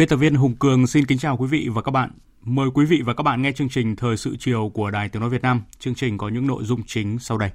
[0.00, 2.10] Biên tập viên Hùng Cường xin kính chào quý vị và các bạn.
[2.42, 5.20] Mời quý vị và các bạn nghe chương trình Thời sự chiều của Đài Tiếng
[5.20, 5.62] Nói Việt Nam.
[5.78, 7.50] Chương trình có những nội dung chính sau đây.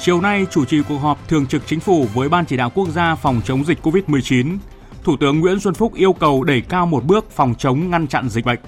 [0.00, 2.88] Chiều nay, chủ trì cuộc họp thường trực chính phủ với Ban chỉ đạo quốc
[2.88, 4.58] gia phòng chống dịch COVID-19.
[5.04, 8.28] Thủ tướng Nguyễn Xuân Phúc yêu cầu đẩy cao một bước phòng chống ngăn chặn
[8.28, 8.60] dịch bệnh.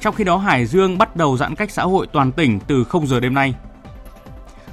[0.00, 3.06] Trong khi đó, Hải Dương bắt đầu giãn cách xã hội toàn tỉnh từ 0
[3.06, 3.54] giờ đêm nay.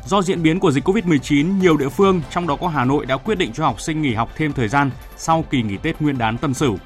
[0.08, 3.18] Do diễn biến của dịch COVID-19, nhiều địa phương, trong đó có Hà Nội đã
[3.18, 6.18] quyết định cho học sinh nghỉ học thêm thời gian sau kỳ nghỉ Tết Nguyên
[6.18, 6.78] đán Tân Sửu.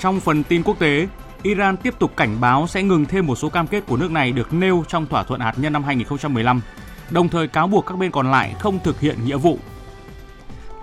[0.00, 1.08] Trong phần tin quốc tế,
[1.42, 4.32] Iran tiếp tục cảnh báo sẽ ngừng thêm một số cam kết của nước này
[4.32, 6.60] được nêu trong thỏa thuận hạt nhân năm 2015,
[7.10, 9.58] đồng thời cáo buộc các bên còn lại không thực hiện nghĩa vụ.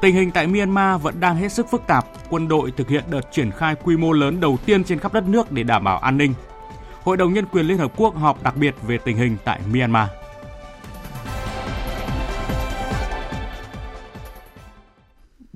[0.01, 3.31] Tình hình tại Myanmar vẫn đang hết sức phức tạp, quân đội thực hiện đợt
[3.31, 6.17] triển khai quy mô lớn đầu tiên trên khắp đất nước để đảm bảo an
[6.17, 6.33] ninh.
[7.03, 10.07] Hội đồng Nhân quyền Liên Hợp Quốc họp đặc biệt về tình hình tại Myanmar.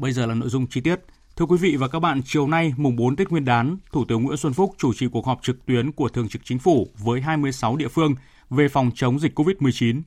[0.02, 1.00] Bây giờ là nội dung chi tiết.
[1.36, 4.24] Thưa quý vị và các bạn, chiều nay mùng 4 Tết Nguyên đán, Thủ tướng
[4.24, 7.22] Nguyễn Xuân Phúc chủ trì cuộc họp trực tuyến của Thường trực Chính phủ với
[7.22, 8.16] 26 địa phương
[8.50, 10.02] về phòng chống dịch COVID-19.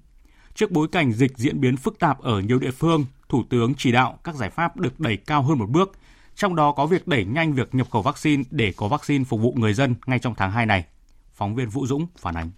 [0.55, 3.93] Trước bối cảnh dịch diễn biến phức tạp ở nhiều địa phương, Thủ tướng chỉ
[3.93, 5.93] đạo các giải pháp được đẩy cao hơn một bước,
[6.37, 9.55] trong đó có việc đẩy nhanh việc nhập khẩu vaccine để có vaccine phục vụ
[9.57, 10.85] người dân ngay trong tháng 2 này.
[11.35, 12.51] Phóng viên Vũ Dũng phản ánh.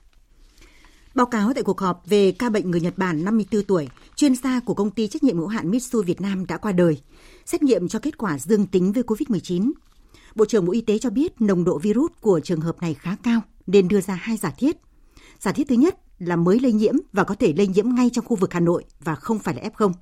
[1.16, 4.60] Báo cáo tại cuộc họp về ca bệnh người Nhật Bản 54 tuổi, chuyên gia
[4.60, 7.00] của công ty trách nhiệm hữu hạn Mitsu Việt Nam đã qua đời.
[7.46, 9.72] Xét nghiệm cho kết quả dương tính với COVID-19.
[10.34, 13.16] Bộ trưởng Bộ Y tế cho biết nồng độ virus của trường hợp này khá
[13.22, 14.76] cao nên đưa ra hai giả thiết.
[15.38, 18.24] Giả thiết thứ nhất là mới lây nhiễm và có thể lây nhiễm ngay trong
[18.24, 19.92] khu vực Hà Nội và không phải là F0.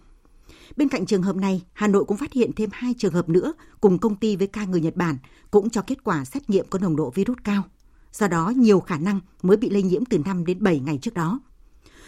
[0.77, 3.53] Bên cạnh trường hợp này, Hà Nội cũng phát hiện thêm hai trường hợp nữa
[3.81, 5.17] cùng công ty với ca người Nhật Bản
[5.51, 7.63] cũng cho kết quả xét nghiệm có nồng độ virus cao
[8.15, 11.15] do đó nhiều khả năng mới bị lây nhiễm từ 5 đến 7 ngày trước
[11.15, 11.41] đó.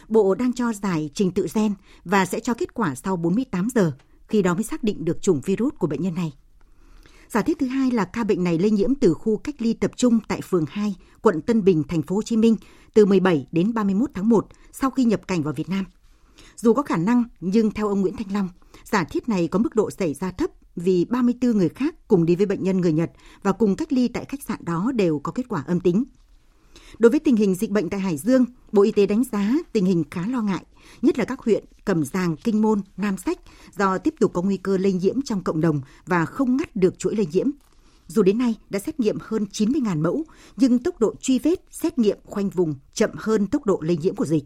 [0.09, 1.75] Bộ đang cho giải trình tự gen
[2.05, 3.93] và sẽ cho kết quả sau 48 giờ,
[4.29, 6.33] khi đó mới xác định được chủng virus của bệnh nhân này.
[7.29, 9.91] Giả thiết thứ hai là ca bệnh này lây nhiễm từ khu cách ly tập
[9.97, 12.57] trung tại phường 2, quận Tân Bình, thành phố Hồ Chí Minh
[12.95, 15.85] từ 17 đến 31 tháng 1 sau khi nhập cảnh vào Việt Nam.
[16.57, 18.49] Dù có khả năng, nhưng theo ông Nguyễn Thanh Long,
[18.85, 22.37] giả thiết này có mức độ xảy ra thấp vì 34 người khác cùng đi
[22.37, 23.11] với bệnh nhân người Nhật
[23.43, 26.05] và cùng cách ly tại khách sạn đó đều có kết quả âm tính.
[26.99, 29.85] Đối với tình hình dịch bệnh tại Hải Dương, Bộ Y tế đánh giá tình
[29.85, 30.65] hình khá lo ngại,
[31.03, 33.39] nhất là các huyện Cẩm Giàng, Kinh Môn, Nam Sách
[33.79, 36.99] do tiếp tục có nguy cơ lây nhiễm trong cộng đồng và không ngắt được
[36.99, 37.47] chuỗi lây nhiễm.
[38.07, 40.25] Dù đến nay đã xét nghiệm hơn 90.000 mẫu,
[40.57, 44.15] nhưng tốc độ truy vết, xét nghiệm khoanh vùng chậm hơn tốc độ lây nhiễm
[44.15, 44.45] của dịch.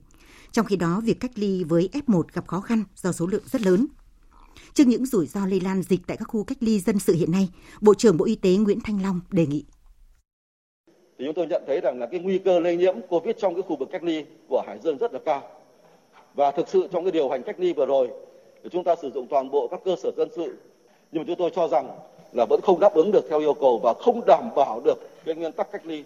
[0.53, 3.63] Trong khi đó, việc cách ly với F1 gặp khó khăn do số lượng rất
[3.63, 3.87] lớn.
[4.75, 7.33] Trước những rủi ro lây lan dịch tại các khu cách ly dân sự hiện
[7.33, 7.49] nay,
[7.81, 9.65] Bộ trưởng Bộ Y tế Nguyễn Thanh Long đề nghị.
[11.19, 13.63] Thì chúng tôi nhận thấy rằng là cái nguy cơ lây nhiễm COVID trong cái
[13.63, 15.43] khu vực cách ly của Hải Dương rất là cao.
[16.35, 18.09] Và thực sự trong cái điều hành cách ly vừa rồi,
[18.63, 20.57] thì chúng ta sử dụng toàn bộ các cơ sở dân sự.
[21.13, 21.89] Nhưng mà chúng tôi cho rằng
[22.33, 25.35] là vẫn không đáp ứng được theo yêu cầu và không đảm bảo được cái
[25.35, 26.05] nguyên tắc cách ly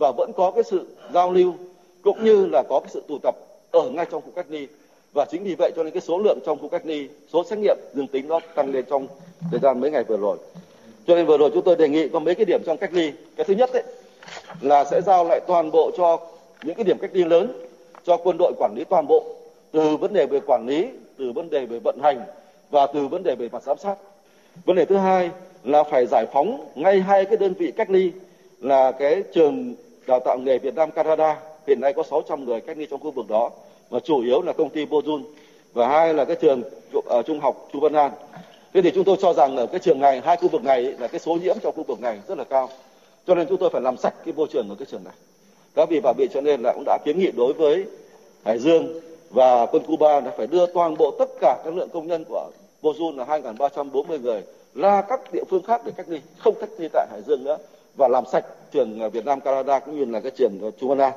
[0.00, 1.54] và vẫn có cái sự giao lưu
[2.02, 3.34] cũng như là có cái sự tụ tập
[3.70, 4.68] ở ngay trong khu cách ly
[5.12, 7.58] và chính vì vậy cho nên cái số lượng trong khu cách ly, số xét
[7.58, 9.06] nghiệm dương tính nó tăng lên trong
[9.50, 10.36] thời gian mấy ngày vừa rồi.
[11.06, 13.12] Cho nên vừa rồi chúng tôi đề nghị có mấy cái điểm trong cách ly.
[13.36, 13.82] Cái thứ nhất đấy
[14.60, 16.18] là sẽ giao lại toàn bộ cho
[16.62, 17.52] những cái điểm cách ly lớn,
[18.04, 19.24] cho quân đội quản lý toàn bộ,
[19.72, 20.86] từ vấn đề về quản lý,
[21.18, 22.20] từ vấn đề về vận hành
[22.70, 23.94] và từ vấn đề về mặt giám sát.
[24.64, 25.30] Vấn đề thứ hai
[25.64, 28.12] là phải giải phóng ngay hai cái đơn vị cách ly
[28.60, 29.74] là cái trường
[30.06, 31.40] đào tạo nghề Việt Nam Canada.
[31.66, 33.50] Hiện nay có 600 người cách ly trong khu vực đó
[33.90, 35.22] và chủ yếu là công ty Bojun
[35.72, 36.62] và hai là cái trường
[37.06, 38.10] ở trung học Chu Văn An.
[38.74, 41.08] Thế thì chúng tôi cho rằng ở cái trường này, hai khu vực này là
[41.08, 42.68] cái số nhiễm trong khu vực này rất là cao.
[43.26, 45.14] Cho nên chúng tôi phải làm sạch cái môi trường ở cái trường này.
[45.74, 47.84] Đó vì và bị cho nên là cũng đã kiến nghị đối với
[48.44, 49.00] Hải Dương
[49.30, 52.50] và quân Cuba là phải đưa toàn bộ tất cả các lượng công nhân của
[52.82, 54.42] Bojun là 2.340 người
[54.74, 57.58] ra các địa phương khác để cách ly, không cách ly tại Hải Dương nữa
[57.96, 61.12] và làm sạch trường Việt Nam Canada cũng như là cái trường Chu Văn An.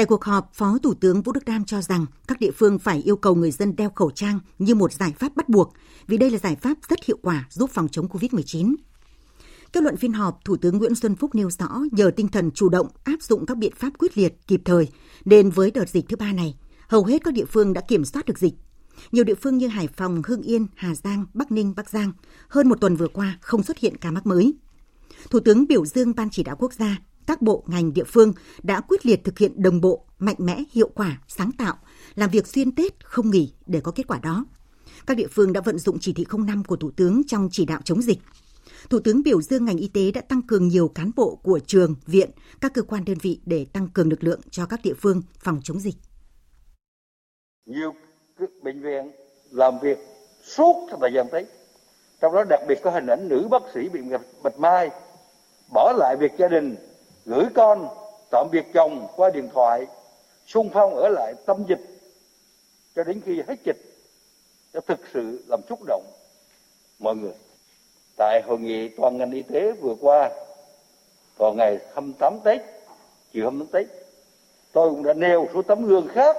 [0.00, 3.02] Tại cuộc họp, Phó Thủ tướng Vũ Đức Đam cho rằng các địa phương phải
[3.02, 5.72] yêu cầu người dân đeo khẩu trang như một giải pháp bắt buộc,
[6.06, 8.74] vì đây là giải pháp rất hiệu quả giúp phòng chống COVID-19.
[9.72, 12.68] Kết luận phiên họp, Thủ tướng Nguyễn Xuân Phúc nêu rõ nhờ tinh thần chủ
[12.68, 14.88] động áp dụng các biện pháp quyết liệt, kịp thời,
[15.24, 16.58] nên với đợt dịch thứ ba này,
[16.88, 18.54] hầu hết các địa phương đã kiểm soát được dịch.
[19.12, 22.12] Nhiều địa phương như Hải Phòng, Hưng Yên, Hà Giang, Bắc Ninh, Bắc Giang
[22.48, 24.54] hơn một tuần vừa qua không xuất hiện ca mắc mới.
[25.30, 26.98] Thủ tướng biểu dương Ban chỉ đạo quốc gia,
[27.30, 28.32] các bộ ngành địa phương
[28.62, 31.74] đã quyết liệt thực hiện đồng bộ, mạnh mẽ, hiệu quả, sáng tạo,
[32.14, 34.44] làm việc xuyên Tết không nghỉ để có kết quả đó.
[35.06, 37.80] Các địa phương đã vận dụng chỉ thị 05 của Thủ tướng trong chỉ đạo
[37.84, 38.18] chống dịch.
[38.90, 41.94] Thủ tướng biểu dương ngành y tế đã tăng cường nhiều cán bộ của trường,
[42.06, 42.30] viện,
[42.60, 45.60] các cơ quan đơn vị để tăng cường lực lượng cho các địa phương phòng
[45.64, 45.96] chống dịch.
[47.66, 47.94] Nhiều
[48.62, 49.10] bệnh viện
[49.50, 49.98] làm việc
[50.42, 51.46] suốt trong thời gian Tết.
[52.20, 54.00] Trong đó đặc biệt có hình ảnh nữ bác sĩ bị
[54.42, 54.90] bạch mai,
[55.74, 56.76] bỏ lại việc gia đình,
[57.24, 57.88] gửi con,
[58.30, 59.86] tạm biệt chồng qua điện thoại,
[60.46, 61.80] xung phong ở lại tâm dịch
[62.96, 63.76] cho đến khi hết dịch,
[64.72, 66.04] đã thực sự làm xúc động
[66.98, 67.34] mọi người.
[68.16, 70.30] Tại hội nghị toàn ngành y tế vừa qua,
[71.36, 72.60] vào ngày 28 Tết,
[73.32, 73.86] chiều 28 Tết,
[74.72, 76.36] tôi cũng đã nêu số tấm gương khác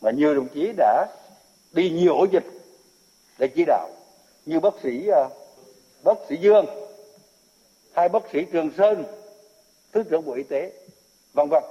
[0.00, 1.06] mà nhiều đồng chí đã
[1.72, 2.44] đi nhiều ổ dịch
[3.38, 3.90] để chỉ đạo
[4.46, 5.28] như bác sĩ à,
[6.04, 6.66] bác sĩ Dương,
[7.92, 9.04] hai bác sĩ Trường Sơn,
[9.92, 10.72] thứ trưởng Bộ Y tế,
[11.32, 11.62] vân vân.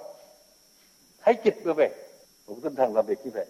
[1.23, 1.89] Thấy dịch vừa về,
[2.45, 3.45] cũng tinh thần làm việc như vậy.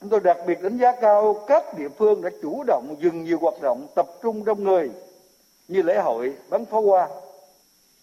[0.00, 3.38] Chúng tôi đặc biệt đánh giá cao các địa phương đã chủ động dừng nhiều
[3.38, 4.90] hoạt động tập trung đông người
[5.68, 7.08] như lễ hội bắn pháo hoa.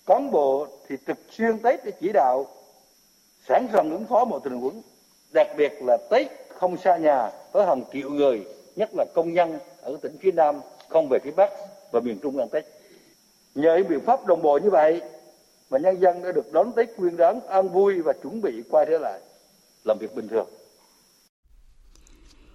[0.06, 2.46] Cán bộ thì trực xuyên Tết để chỉ đạo
[3.48, 4.81] sẵn sàng ứng phó mọi tình huống,
[5.34, 9.60] đặc biệt là Tết không xa nhà với hàng triệu người, nhất là công nhân
[9.81, 11.50] ở tỉnh phía Nam không về phía Bắc
[11.92, 12.66] và miền Trung ăn Tết.
[13.56, 15.02] Nhờ những biện pháp đồng bộ như vậy
[15.69, 18.86] mà nhân dân đã được đón Tết nguyên đán an vui và chuẩn bị quay
[18.90, 19.19] trở lại
[19.84, 20.48] làm việc bình thường.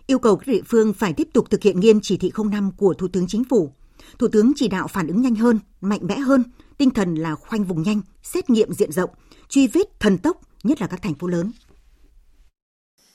[0.06, 2.94] Yêu cầu các địa phương phải tiếp tục thực hiện nghiêm chỉ thị 05 của
[2.94, 3.70] Thủ tướng Chính phủ.
[4.18, 6.44] Thủ tướng chỉ đạo phản ứng nhanh hơn, mạnh mẽ hơn,
[6.78, 9.10] tinh thần là khoanh vùng nhanh, xét nghiệm diện rộng,
[9.48, 11.52] truy vết thần tốc, nhất là các thành phố lớn.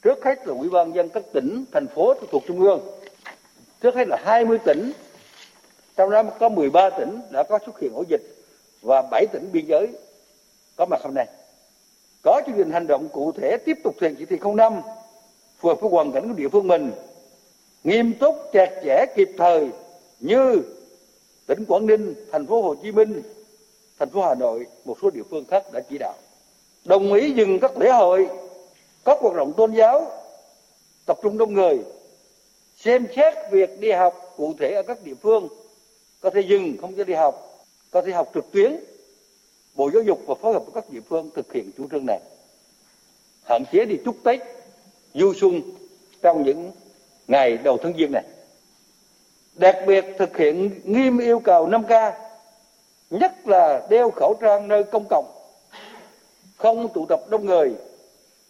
[0.01, 2.81] Trước hết là Ủy ban dân các tỉnh, thành phố thuộc Trung ương.
[3.81, 4.91] Trước hết là 20 tỉnh,
[5.95, 8.36] trong đó có 13 tỉnh đã có xuất hiện ổ dịch
[8.87, 9.87] và 7 tỉnh biên giới
[10.75, 11.27] có mặt hôm nay.
[12.21, 14.81] Có chương trình hành động cụ thể tiếp tục thực hiện chỉ thị 05
[15.59, 16.91] phù hợp với hoàn cảnh của địa phương mình,
[17.83, 19.69] nghiêm túc, chặt chẽ, kịp thời
[20.19, 20.61] như
[21.47, 23.21] tỉnh Quảng Ninh, thành phố Hồ Chí Minh,
[23.99, 26.15] thành phố Hà Nội, một số địa phương khác đã chỉ đạo.
[26.85, 28.29] Đồng ý dừng các lễ hội,
[29.05, 30.11] các hoạt động tôn giáo,
[31.05, 31.79] tập trung đông người,
[32.75, 35.47] xem xét việc đi học cụ thể ở các địa phương,
[36.21, 37.46] có thể dừng không cho đi học,
[37.91, 38.75] có thể học trực tuyến.
[39.75, 42.19] Bộ Giáo dục và phối hợp với các địa phương thực hiện chủ trương này.
[43.43, 44.39] Hạn chế đi chúc Tết,
[45.13, 45.61] du xuân
[46.21, 46.71] trong những
[47.27, 48.23] ngày đầu tháng Giêng này.
[49.53, 52.11] Đặc biệt thực hiện nghiêm yêu cầu 5K,
[53.09, 55.25] nhất là đeo khẩu trang nơi công cộng,
[56.57, 57.73] không tụ tập đông người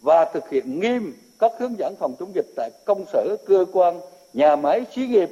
[0.00, 4.00] và thực hiện nghiêm các hướng dẫn phòng chống dịch tại công sở, cơ quan,
[4.32, 5.30] nhà máy, xí nghiệp,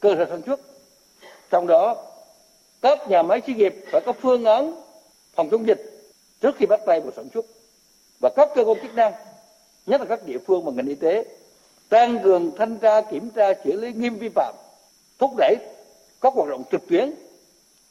[0.00, 0.60] cơ sở sản xuất.
[1.50, 2.05] Trong đó,
[2.86, 4.82] các nhà máy xí nghiệp phải có phương án
[5.34, 6.10] phòng chống dịch
[6.40, 7.46] trước khi bắt tay vào sản xuất.
[8.20, 9.12] Và các cơ quan chức năng,
[9.86, 11.24] nhất là các địa phương và ngành y tế
[11.88, 14.54] tăng cường thanh tra kiểm tra xử lý nghiêm vi phạm
[15.18, 15.56] thúc đẩy
[16.20, 17.14] các hoạt động trực tuyến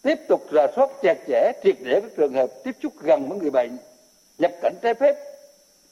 [0.02, 3.40] tiếp tục rà soát chặt chẽ triệt để các trường hợp tiếp xúc gần với
[3.40, 3.78] người bệnh
[4.38, 5.16] nhập cảnh trái phép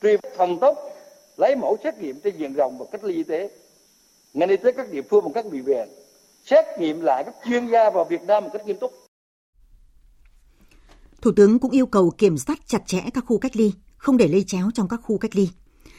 [0.02, 0.78] truy thần tốc
[1.38, 3.50] lấy mẫu xét nghiệm trên diện rộng và cách ly y tế.
[4.34, 5.88] Ngành y tế các địa phương và các bệnh viện
[6.46, 8.92] xét nghiệm lại các chuyên gia vào Việt Nam một cách nghiêm túc.
[11.22, 14.28] Thủ tướng cũng yêu cầu kiểm soát chặt chẽ các khu cách ly, không để
[14.28, 15.50] lây chéo trong các khu cách ly,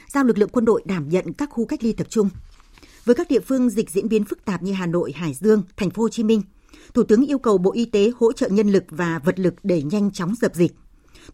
[0.09, 2.31] giao lực lượng quân đội đảm nhận các khu cách ly tập trung,
[3.05, 5.91] với các địa phương dịch diễn biến phức tạp như Hà Nội, Hải Dương, Thành
[5.91, 6.43] phố Hồ Chí Minh,
[6.95, 9.83] Thủ tướng yêu cầu Bộ Y tế hỗ trợ nhân lực và vật lực để
[9.83, 10.73] nhanh chóng dập dịch.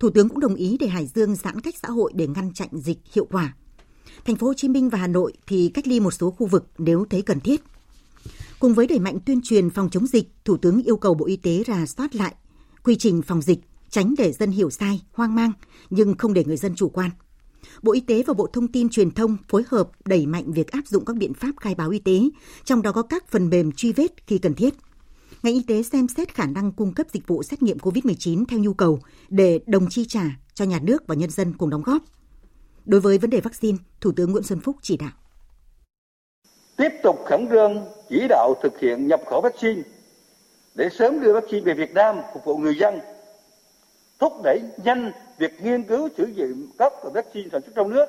[0.00, 2.68] Thủ tướng cũng đồng ý để Hải Dương giãn cách xã hội để ngăn chặn
[2.72, 3.54] dịch hiệu quả.
[4.24, 6.66] Thành phố Hồ Chí Minh và Hà Nội thì cách ly một số khu vực
[6.78, 7.60] nếu thấy cần thiết.
[8.60, 11.36] Cùng với đẩy mạnh tuyên truyền phòng chống dịch, Thủ tướng yêu cầu Bộ Y
[11.36, 12.34] tế rà soát lại
[12.84, 13.58] quy trình phòng dịch,
[13.90, 15.52] tránh để dân hiểu sai, hoang mang,
[15.90, 17.10] nhưng không để người dân chủ quan.
[17.82, 20.86] Bộ Y tế và Bộ Thông tin Truyền thông phối hợp đẩy mạnh việc áp
[20.86, 22.20] dụng các biện pháp khai báo y tế,
[22.64, 24.74] trong đó có các phần mềm truy vết khi cần thiết.
[25.42, 28.58] Ngành y tế xem xét khả năng cung cấp dịch vụ xét nghiệm COVID-19 theo
[28.58, 32.02] nhu cầu để đồng chi trả cho nhà nước và nhân dân cùng đóng góp.
[32.84, 35.12] Đối với vấn đề vaccine, Thủ tướng Nguyễn Xuân Phúc chỉ đạo.
[36.80, 39.82] Tiếp tục khẩn trương chỉ đạo thực hiện nhập khẩu vaccine
[40.74, 43.00] để sớm đưa vaccine về Việt Nam phục vụ người dân.
[44.18, 48.06] thúc đẩy nhanh việc nghiên cứu sử dụng các vaccine sản xuất trong nước.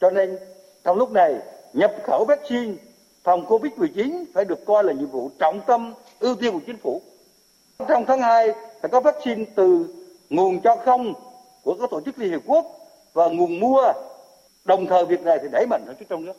[0.00, 0.38] Cho nên,
[0.84, 1.34] trong lúc này,
[1.72, 2.74] nhập khẩu vaccine
[3.22, 7.02] phòng Covid-19 phải được coi là nhiệm vụ trọng tâm, ưu tiên của chính phủ.
[7.88, 9.86] Trong tháng 2 phải có vaccine từ
[10.30, 11.14] nguồn cho không
[11.62, 12.66] của các tổ chức Liên Hiệp Quốc
[13.12, 13.92] và nguồn mua.
[14.64, 16.36] Đồng thời, việc này thì đẩy mạnh sản xuất trong nước.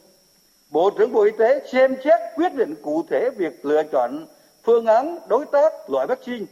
[0.69, 4.27] Bộ trưởng Bộ Y tế xem xét quyết định cụ thể việc lựa chọn
[4.63, 6.45] phương án đối tác loại vaccine,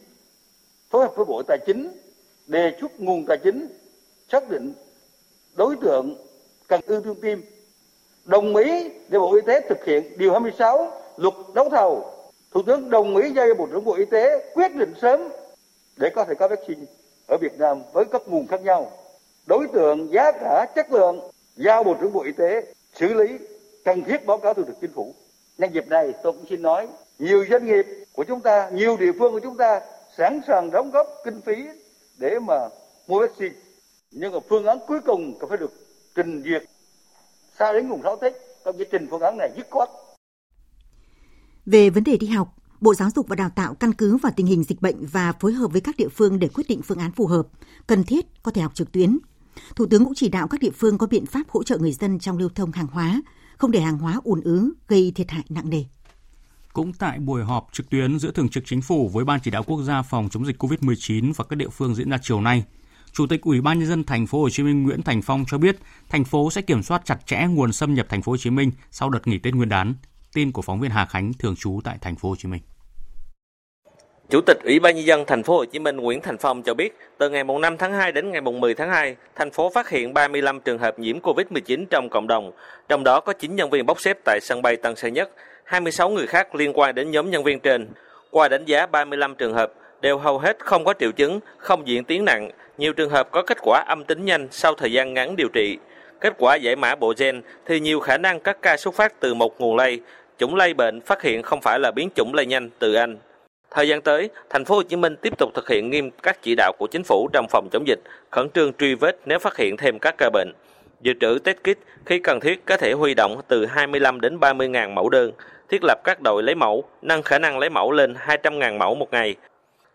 [0.89, 1.91] phối hợp với Bộ Tài chính,
[2.47, 3.67] đề xuất nguồn tài chính,
[4.31, 4.73] xác định
[5.55, 6.15] đối tượng
[6.67, 7.39] cần ưu tiên tiêm.
[8.25, 12.11] Đồng ý để Bộ Y tế thực hiện điều 26 luật đấu thầu.
[12.51, 15.29] Thủ tướng đồng ý giao cho Bộ trưởng Bộ Y tế quyết định sớm
[15.97, 16.81] để có thể có vaccine
[17.27, 18.91] ở Việt Nam với các nguồn khác nhau.
[19.45, 21.19] Đối tượng giá cả chất lượng
[21.55, 22.61] giao Bộ trưởng Bộ Y tế
[22.93, 23.37] xử lý
[23.85, 25.15] cần thiết báo cáo thường trực chính phủ.
[25.57, 26.87] Nhân dịp này tôi cũng xin nói
[27.19, 29.81] nhiều doanh nghiệp của chúng ta nhiều địa phương của chúng ta
[30.17, 31.67] sẵn sàng đóng góp kinh phí
[32.17, 32.55] để mà
[33.07, 33.55] mua vaccine.
[34.11, 35.71] Nhưng mà phương án cuối cùng cần phải được
[36.15, 36.63] trình duyệt.
[37.59, 39.89] Sao đến mùng 6 Tết công chí trình phương án này dứt khoát.
[41.65, 44.45] Về vấn đề đi học, Bộ Giáo dục và Đào tạo căn cứ vào tình
[44.45, 47.11] hình dịch bệnh và phối hợp với các địa phương để quyết định phương án
[47.11, 47.47] phù hợp,
[47.87, 49.17] cần thiết có thể học trực tuyến.
[49.75, 52.19] Thủ tướng cũng chỉ đạo các địa phương có biện pháp hỗ trợ người dân
[52.19, 53.21] trong lưu thông hàng hóa,
[53.57, 55.83] không để hàng hóa ùn ứ gây thiệt hại nặng nề.
[56.73, 59.63] Cũng tại buổi họp trực tuyến giữa Thường trực Chính phủ với Ban chỉ đạo
[59.63, 62.63] quốc gia phòng chống dịch COVID-19 và các địa phương diễn ra chiều nay,
[63.11, 65.57] Chủ tịch Ủy ban nhân dân thành phố Hồ Chí Minh Nguyễn Thành Phong cho
[65.57, 68.49] biết, thành phố sẽ kiểm soát chặt chẽ nguồn xâm nhập thành phố Hồ Chí
[68.49, 69.93] Minh sau đợt nghỉ Tết Nguyên đán.
[70.33, 72.61] Tin của phóng viên Hà Khánh thường trú tại thành phố Hồ Chí Minh.
[74.29, 76.73] Chủ tịch Ủy ban nhân dân thành phố Hồ Chí Minh Nguyễn Thành Phong cho
[76.73, 80.13] biết, từ ngày 5 tháng 2 đến ngày 10 tháng 2, thành phố phát hiện
[80.13, 82.51] 35 trường hợp nhiễm COVID-19 trong cộng đồng,
[82.89, 85.29] trong đó có 9 nhân viên bốc xếp tại sân bay Tân Sơn Nhất,
[85.63, 87.87] 26 người khác liên quan đến nhóm nhân viên trên.
[88.31, 92.03] Qua đánh giá 35 trường hợp đều hầu hết không có triệu chứng, không diễn
[92.03, 95.35] tiến nặng, nhiều trường hợp có kết quả âm tính nhanh sau thời gian ngắn
[95.35, 95.77] điều trị.
[96.21, 99.33] Kết quả giải mã bộ gen thì nhiều khả năng các ca xuất phát từ
[99.33, 99.99] một nguồn lây,
[100.37, 103.17] chủng lây bệnh phát hiện không phải là biến chủng lây nhanh từ Anh.
[103.75, 106.55] Thời gian tới, thành phố Hồ Chí Minh tiếp tục thực hiện nghiêm các chỉ
[106.55, 107.99] đạo của chính phủ trong phòng chống dịch,
[108.31, 110.51] khẩn trương truy vết nếu phát hiện thêm các ca bệnh.
[111.01, 114.67] Dự trữ test kit khi cần thiết có thể huy động từ 25 đến 30
[114.67, 115.31] ngàn mẫu đơn,
[115.69, 118.95] thiết lập các đội lấy mẫu, nâng khả năng lấy mẫu lên 200 ngàn mẫu
[118.95, 119.35] một ngày.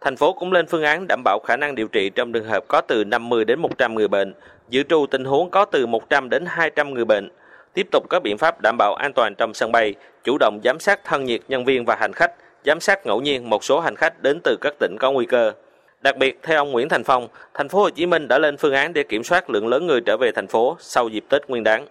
[0.01, 2.65] Thành phố cũng lên phương án đảm bảo khả năng điều trị trong trường hợp
[2.69, 4.35] có từ 50 đến 100 người bệnh,
[4.69, 7.29] dự trù tình huống có từ 100 đến 200 người bệnh
[7.75, 9.95] tiếp tục có biện pháp đảm bảo an toàn trong sân bay,
[10.25, 12.33] chủ động giám sát thân nhiệt nhân viên và hành khách,
[12.65, 15.53] giám sát ngẫu nhiên một số hành khách đến từ các tỉnh có nguy cơ.
[16.01, 18.75] Đặc biệt, theo ông Nguyễn Thành Phong, thành phố Hồ Chí Minh đã lên phương
[18.75, 21.65] án để kiểm soát lượng lớn người trở về thành phố sau dịp Tết Nguyên
[21.65, 21.87] đán.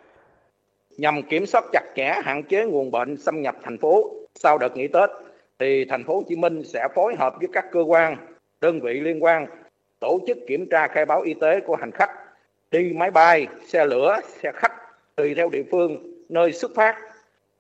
[0.97, 4.77] Nhằm kiểm soát chặt chẽ hạn chế nguồn bệnh xâm nhập thành phố sau đợt
[4.77, 5.09] nghỉ Tết,
[5.59, 8.17] thì thành phố Hồ Chí Minh sẽ phối hợp với các cơ quan,
[8.61, 9.45] đơn vị liên quan
[9.99, 12.09] tổ chức kiểm tra khai báo y tế của hành khách
[12.71, 14.73] đi máy bay, xe lửa, xe khách
[15.15, 16.95] tùy theo địa phương nơi xuất phát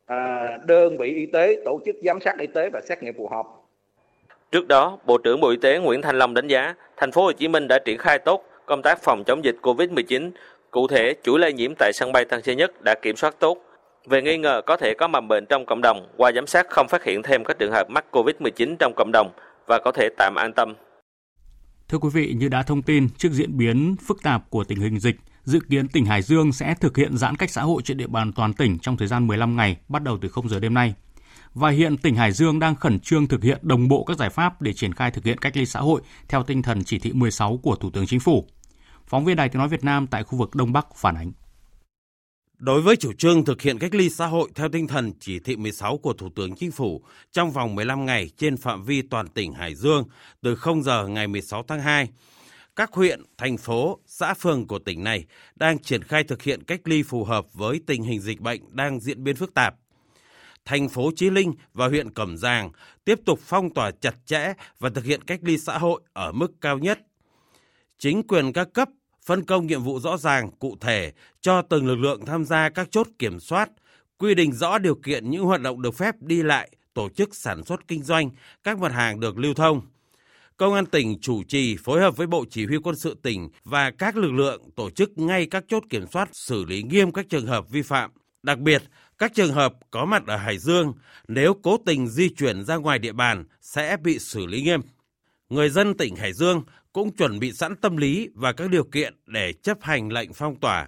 [0.09, 3.27] à, đơn vị y tế tổ chức giám sát y tế và xét nghiệm phù
[3.27, 3.45] hợp.
[4.51, 7.31] Trước đó, Bộ trưởng Bộ Y tế Nguyễn Thanh Long đánh giá thành phố Hồ
[7.31, 10.31] Chí Minh đã triển khai tốt công tác phòng chống dịch COVID-19.
[10.71, 13.57] Cụ thể, chuỗi lây nhiễm tại sân bay Tân Sơn Nhất đã kiểm soát tốt.
[14.05, 16.87] Về nghi ngờ có thể có mầm bệnh trong cộng đồng, qua giám sát không
[16.87, 19.31] phát hiện thêm các trường hợp mắc COVID-19 trong cộng đồng
[19.67, 20.73] và có thể tạm an tâm.
[21.89, 24.99] Thưa quý vị, như đã thông tin, trước diễn biến phức tạp của tình hình
[24.99, 28.07] dịch, Dự kiến tỉnh Hải Dương sẽ thực hiện giãn cách xã hội trên địa
[28.07, 30.93] bàn toàn tỉnh trong thời gian 15 ngày, bắt đầu từ 0 giờ đêm nay.
[31.53, 34.61] Và hiện tỉnh Hải Dương đang khẩn trương thực hiện đồng bộ các giải pháp
[34.61, 37.59] để triển khai thực hiện cách ly xã hội theo tinh thần chỉ thị 16
[37.63, 38.45] của Thủ tướng Chính phủ.
[39.07, 41.31] Phóng viên Đài Tiếng nói Việt Nam tại khu vực Đông Bắc phản ánh.
[42.57, 45.55] Đối với chủ trương thực hiện cách ly xã hội theo tinh thần chỉ thị
[45.55, 49.53] 16 của Thủ tướng Chính phủ trong vòng 15 ngày trên phạm vi toàn tỉnh
[49.53, 50.03] Hải Dương
[50.41, 52.09] từ 0 giờ ngày 16 tháng 2,
[52.75, 56.81] các huyện, thành phố, xã phường của tỉnh này đang triển khai thực hiện cách
[56.83, 59.75] ly phù hợp với tình hình dịch bệnh đang diễn biến phức tạp.
[60.65, 62.71] Thành phố Chí Linh và huyện Cẩm Giàng
[63.05, 66.51] tiếp tục phong tỏa chặt chẽ và thực hiện cách ly xã hội ở mức
[66.61, 66.99] cao nhất.
[67.97, 68.89] Chính quyền các cấp
[69.25, 71.11] phân công nhiệm vụ rõ ràng, cụ thể
[71.41, 73.69] cho từng lực lượng tham gia các chốt kiểm soát,
[74.17, 77.63] quy định rõ điều kiện những hoạt động được phép đi lại, tổ chức sản
[77.63, 78.29] xuất kinh doanh,
[78.63, 79.81] các mặt hàng được lưu thông–
[80.59, 83.91] Công an tỉnh chủ trì phối hợp với Bộ Chỉ huy quân sự tỉnh và
[83.91, 87.45] các lực lượng tổ chức ngay các chốt kiểm soát xử lý nghiêm các trường
[87.45, 88.11] hợp vi phạm.
[88.43, 88.83] Đặc biệt,
[89.17, 90.93] các trường hợp có mặt ở Hải Dương
[91.27, 94.81] nếu cố tình di chuyển ra ngoài địa bàn sẽ bị xử lý nghiêm.
[95.49, 96.63] Người dân tỉnh Hải Dương
[96.93, 100.59] cũng chuẩn bị sẵn tâm lý và các điều kiện để chấp hành lệnh phong
[100.59, 100.87] tỏa.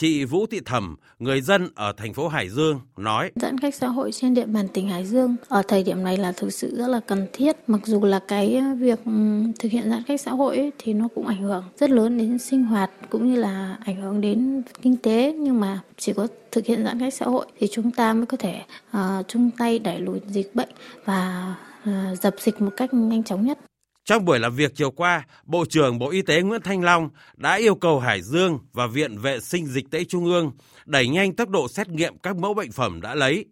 [0.00, 3.88] Chị Vũ Thị Thẩm, người dân ở thành phố Hải Dương nói: Giãn cách xã
[3.88, 6.88] hội trên địa bàn tỉnh Hải Dương ở thời điểm này là thực sự rất
[6.88, 7.56] là cần thiết.
[7.66, 9.12] Mặc dù là cái ờ, việc ừ,
[9.58, 12.38] thực hiện giãn cách xã hội ấy, thì nó cũng ảnh hưởng rất lớn đến
[12.38, 16.66] sinh hoạt cũng như là ảnh hưởng đến kinh tế nhưng mà chỉ có thực
[16.66, 18.60] hiện giãn cách xã hội thì chúng ta mới có thể
[18.96, 20.70] uh, chung tay đẩy lùi dịch bệnh
[21.04, 23.58] và uh, dập dịch một cách nhanh chóng nhất.
[24.04, 27.54] Trong buổi làm việc chiều qua, Bộ trưởng Bộ Y tế Nguyễn Thanh Long đã
[27.54, 30.52] yêu cầu Hải Dương và Viện Vệ sinh Dịch tễ Trung ương
[30.86, 33.44] đẩy nhanh tốc độ xét nghiệm các mẫu bệnh phẩm đã lấy.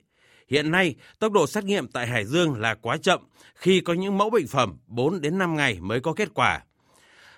[0.49, 3.21] Hiện nay, tốc độ xét nghiệm tại Hải Dương là quá chậm
[3.55, 6.61] khi có những mẫu bệnh phẩm 4 đến 5 ngày mới có kết quả.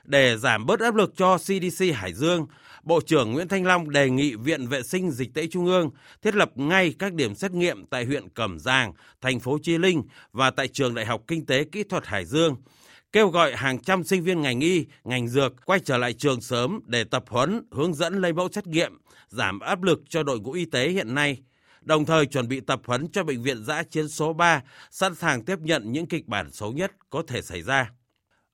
[0.05, 2.47] Để giảm bớt áp lực cho CDC Hải Dương,
[2.83, 5.91] Bộ trưởng Nguyễn Thanh Long đề nghị Viện Vệ sinh Dịch tễ Trung ương
[6.23, 10.03] thiết lập ngay các điểm xét nghiệm tại huyện Cẩm Giàng, thành phố Chi Linh
[10.33, 12.57] và tại Trường Đại học Kinh tế Kỹ thuật Hải Dương–
[13.13, 16.81] kêu gọi hàng trăm sinh viên ngành y, ngành dược quay trở lại trường sớm
[16.87, 18.99] để tập huấn, hướng dẫn lấy mẫu xét nghiệm,
[19.29, 21.43] giảm áp lực cho đội ngũ y tế hiện nay,
[21.83, 25.45] đồng thời chuẩn bị tập huấn cho bệnh viện giã chiến số 3, sẵn sàng
[25.45, 27.91] tiếp nhận những kịch bản xấu nhất có thể xảy ra.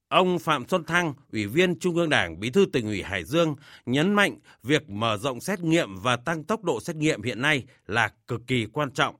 [0.09, 3.57] Ông Phạm Xuân Thăng, Ủy viên Trung ương Đảng, Bí thư tỉnh ủy Hải Dương
[3.87, 7.65] nhấn mạnh việc mở rộng xét nghiệm và tăng tốc độ xét nghiệm hiện nay
[7.87, 9.17] là cực kỳ quan trọng.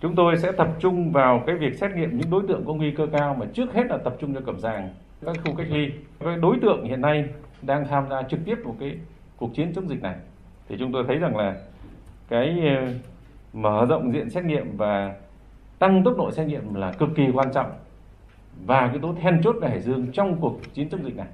[0.00, 2.90] Chúng tôi sẽ tập trung vào cái việc xét nghiệm những đối tượng có nguy
[2.90, 4.88] cơ cao mà trước hết là tập trung cho cẩm giàng,
[5.26, 5.90] các khu cách ly.
[6.20, 7.24] Các đối tượng hiện nay
[7.62, 8.98] đang tham gia trực tiếp vào cái
[9.36, 10.14] cuộc chiến chống dịch này.
[10.68, 11.56] Thì chúng tôi thấy rằng là
[12.28, 12.92] cái ờ,
[13.52, 15.14] mở rộng diện xét nghiệm và
[15.78, 17.70] tăng tốc độ xét nghiệm là cực kỳ quan trọng
[18.66, 21.26] và cái tố then chốt của Hải Dương trong cuộc chiến chống dịch này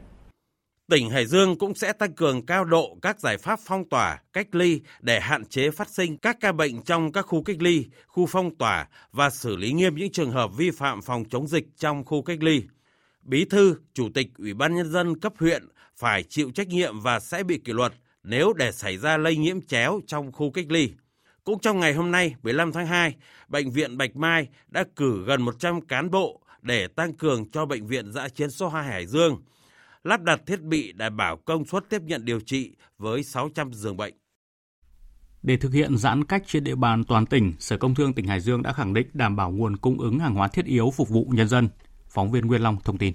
[0.90, 4.54] tỉnh Hải Dương cũng sẽ tăng cường cao độ các giải pháp phong tỏa, cách
[4.54, 8.26] ly để hạn chế phát sinh các ca bệnh trong các khu cách ly, khu
[8.26, 12.04] phong tỏa và xử lý nghiêm những trường hợp vi phạm phòng chống dịch trong
[12.04, 12.62] khu cách ly.
[13.22, 17.20] Bí thư, Chủ tịch Ủy ban Nhân dân cấp huyện phải chịu trách nhiệm và
[17.20, 20.92] sẽ bị kỷ luật nếu để xảy ra lây nhiễm chéo trong khu cách ly.
[21.44, 23.14] Cũng trong ngày hôm nay, 15 tháng 2,
[23.48, 27.86] Bệnh viện Bạch Mai đã cử gần 100 cán bộ để tăng cường cho Bệnh
[27.86, 29.42] viện Giã chiến số 2 Hải Dương–
[30.06, 33.96] lắp đặt thiết bị đảm bảo công suất tiếp nhận điều trị với 600 giường
[33.96, 34.14] bệnh.
[35.42, 38.40] Để thực hiện giãn cách trên địa bàn toàn tỉnh, Sở Công Thương tỉnh Hải
[38.40, 41.26] Dương đã khẳng định đảm bảo nguồn cung ứng hàng hóa thiết yếu phục vụ
[41.32, 41.68] nhân dân.
[42.08, 43.14] Phóng viên Nguyên Long thông tin.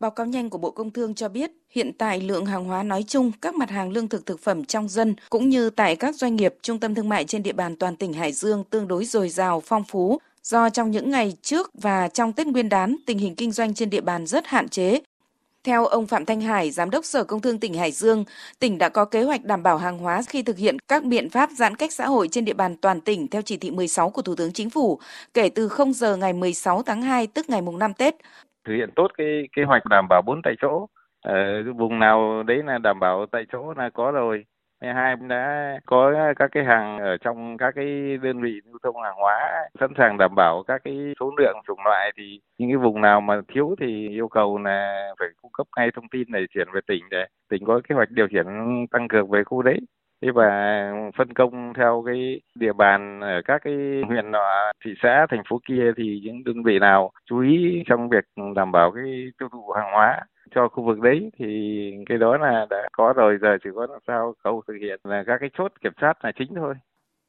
[0.00, 3.02] Báo cáo nhanh của Bộ Công Thương cho biết, hiện tại lượng hàng hóa nói
[3.02, 6.36] chung, các mặt hàng lương thực thực phẩm trong dân cũng như tại các doanh
[6.36, 9.28] nghiệp, trung tâm thương mại trên địa bàn toàn tỉnh Hải Dương tương đối dồi
[9.28, 13.34] dào, phong phú, do trong những ngày trước và trong Tết Nguyên đán, tình hình
[13.34, 15.00] kinh doanh trên địa bàn rất hạn chế,
[15.64, 18.24] theo ông Phạm Thanh Hải, Giám đốc Sở Công Thương tỉnh Hải Dương,
[18.60, 21.50] tỉnh đã có kế hoạch đảm bảo hàng hóa khi thực hiện các biện pháp
[21.50, 24.34] giãn cách xã hội trên địa bàn toàn tỉnh theo chỉ thị 16 của Thủ
[24.36, 24.98] tướng Chính phủ
[25.34, 28.14] kể từ 0 giờ ngày 16 tháng 2 tức ngày mùng 5 Tết.
[28.66, 30.86] Thực hiện tốt cái kế hoạch đảm bảo bốn tại chỗ.
[31.22, 34.44] Ở vùng nào đấy là đảm bảo tại chỗ là có rồi
[34.92, 39.16] hai đã có các cái hàng ở trong các cái đơn vị lưu thông hàng
[39.16, 42.12] hóa, sẵn sàng đảm bảo các cái số lượng chủng loại.
[42.16, 45.90] Thì những cái vùng nào mà thiếu thì yêu cầu là phải cung cấp ngay
[45.94, 48.46] thông tin để chuyển về tỉnh để tỉnh có kế hoạch điều chuyển
[48.90, 49.78] tăng cường về khu đấy.
[50.22, 53.74] Thế và phân công theo cái địa bàn ở các cái
[54.08, 58.08] huyện nọ, thị xã, thành phố kia thì những đơn vị nào chú ý trong
[58.08, 58.24] việc
[58.56, 59.04] đảm bảo cái
[59.38, 60.20] tiêu thụ hàng hóa
[60.54, 61.46] cho khu vực đấy thì
[62.06, 65.24] cái đó là đã có rồi giờ chỉ có làm sao khâu thực hiện là
[65.26, 66.74] các cái chốt kiểm soát là chính thôi.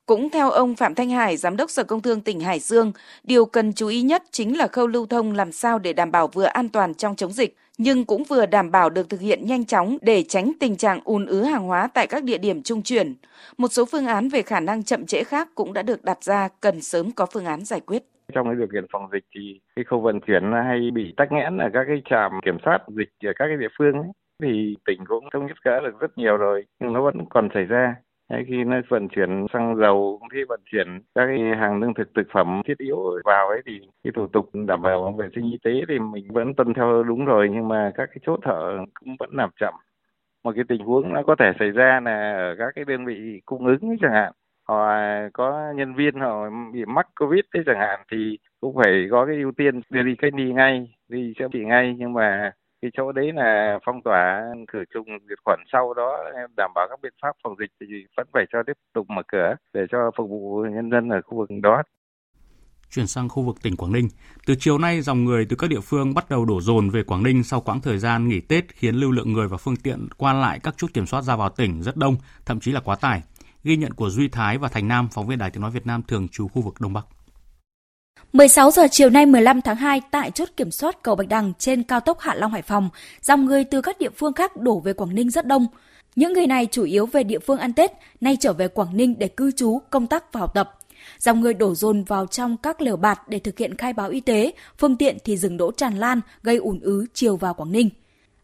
[0.05, 2.91] Cũng theo ông Phạm Thanh Hải, Giám đốc Sở Công Thương tỉnh Hải Dương,
[3.23, 6.27] điều cần chú ý nhất chính là khâu lưu thông làm sao để đảm bảo
[6.27, 9.65] vừa an toàn trong chống dịch, nhưng cũng vừa đảm bảo được thực hiện nhanh
[9.65, 13.15] chóng để tránh tình trạng ùn ứ hàng hóa tại các địa điểm trung chuyển.
[13.57, 16.49] Một số phương án về khả năng chậm trễ khác cũng đã được đặt ra,
[16.61, 18.03] cần sớm có phương án giải quyết.
[18.33, 21.57] Trong cái điều kiện phòng dịch thì cái khâu vận chuyển hay bị tắc nghẽn
[21.57, 24.11] ở các cái trạm kiểm soát dịch ở các cái địa phương ấy,
[24.41, 27.65] thì tỉnh cũng thống nhất cỡ được rất nhiều rồi nhưng nó vẫn còn xảy
[27.65, 27.95] ra.
[28.29, 31.93] Hay khi nó vận chuyển xăng dầu cũng thế vận chuyển các cái hàng lương
[31.93, 35.51] thực thực phẩm thiết yếu vào ấy thì cái thủ tục đảm bảo vệ sinh
[35.51, 38.77] y tế thì mình vẫn tuân theo đúng rồi nhưng mà các cái chốt thở
[38.99, 39.73] cũng vẫn làm chậm.
[40.43, 43.41] Một cái tình huống nó có thể xảy ra là ở các cái đơn vị
[43.45, 44.33] cung ứng chẳng hạn
[44.67, 44.87] họ
[45.33, 49.35] có nhân viên họ bị mắc covid thế chẳng hạn thì cũng phải có cái
[49.35, 52.51] ưu tiên đưa đi cách ly ngay đi chữa trị ngay nhưng mà
[52.81, 54.41] cái chỗ đấy là phong tỏa
[54.73, 56.17] khử trùng diệt khuẩn sau đó
[56.57, 57.85] đảm bảo các biện pháp phòng dịch thì
[58.17, 61.37] vẫn phải cho tiếp tục mở cửa để cho phục vụ nhân dân ở khu
[61.37, 61.83] vực đó.
[62.91, 64.07] Chuyển sang khu vực tỉnh Quảng Ninh,
[64.45, 67.23] từ chiều nay dòng người từ các địa phương bắt đầu đổ dồn về Quảng
[67.23, 70.33] Ninh sau quãng thời gian nghỉ Tết khiến lưu lượng người và phương tiện qua
[70.33, 73.21] lại các chốt kiểm soát ra vào tỉnh rất đông, thậm chí là quá tải.
[73.65, 76.01] Ghi nhận của Duy Thái và Thành Nam, phóng viên Đài Tiếng Nói Việt Nam
[76.07, 77.05] thường trú khu vực Đông Bắc.
[78.33, 81.83] 16 giờ chiều nay 15 tháng 2 tại chốt kiểm soát cầu Bạch Đằng trên
[81.83, 82.89] cao tốc Hạ Long Hải Phòng,
[83.21, 85.67] dòng người từ các địa phương khác đổ về Quảng Ninh rất đông.
[86.15, 89.19] Những người này chủ yếu về địa phương ăn Tết, nay trở về Quảng Ninh
[89.19, 90.79] để cư trú, công tác và học tập.
[91.19, 94.19] Dòng người đổ dồn vào trong các lều bạt để thực hiện khai báo y
[94.19, 97.89] tế, phương tiện thì dừng đỗ tràn lan, gây ủn ứ chiều vào Quảng Ninh.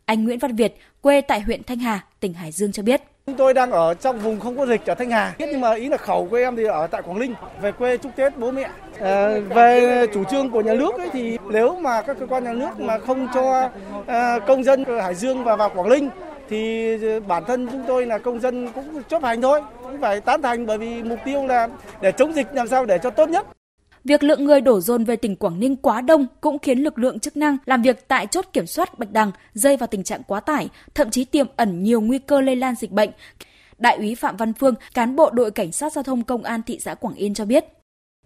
[0.06, 3.02] Anh Nguyễn Văn Việt, quê tại huyện Thanh Hà, tỉnh Hải Dương cho biết.
[3.26, 5.90] Chúng tôi đang ở trong vùng không có dịch ở Thanh Hà, nhưng mà ý
[5.90, 8.70] là khẩu của em thì ở tại Quảng Ninh, về quê chúc Tết bố mẹ.
[9.00, 12.54] À, về chủ trương của nhà nước ấy thì nếu mà các cơ quan nhà
[12.54, 13.70] nước mà không cho
[14.08, 16.10] à, công dân Hải Dương và vào Quảng Ninh
[16.50, 20.42] thì bản thân chúng tôi là công dân cũng chấp hành thôi, cũng phải tán
[20.42, 21.68] thành bởi vì mục tiêu là
[22.02, 23.46] để chống dịch làm sao để cho tốt nhất.
[24.04, 27.20] Việc lượng người đổ dồn về tỉnh Quảng Ninh quá đông cũng khiến lực lượng
[27.20, 30.40] chức năng làm việc tại chốt kiểm soát Bạch Đằng rơi vào tình trạng quá
[30.40, 33.10] tải, thậm chí tiềm ẩn nhiều nguy cơ lây lan dịch bệnh.
[33.78, 36.80] Đại úy Phạm Văn Phương, cán bộ đội cảnh sát giao thông công an thị
[36.80, 37.66] xã Quảng Yên cho biết.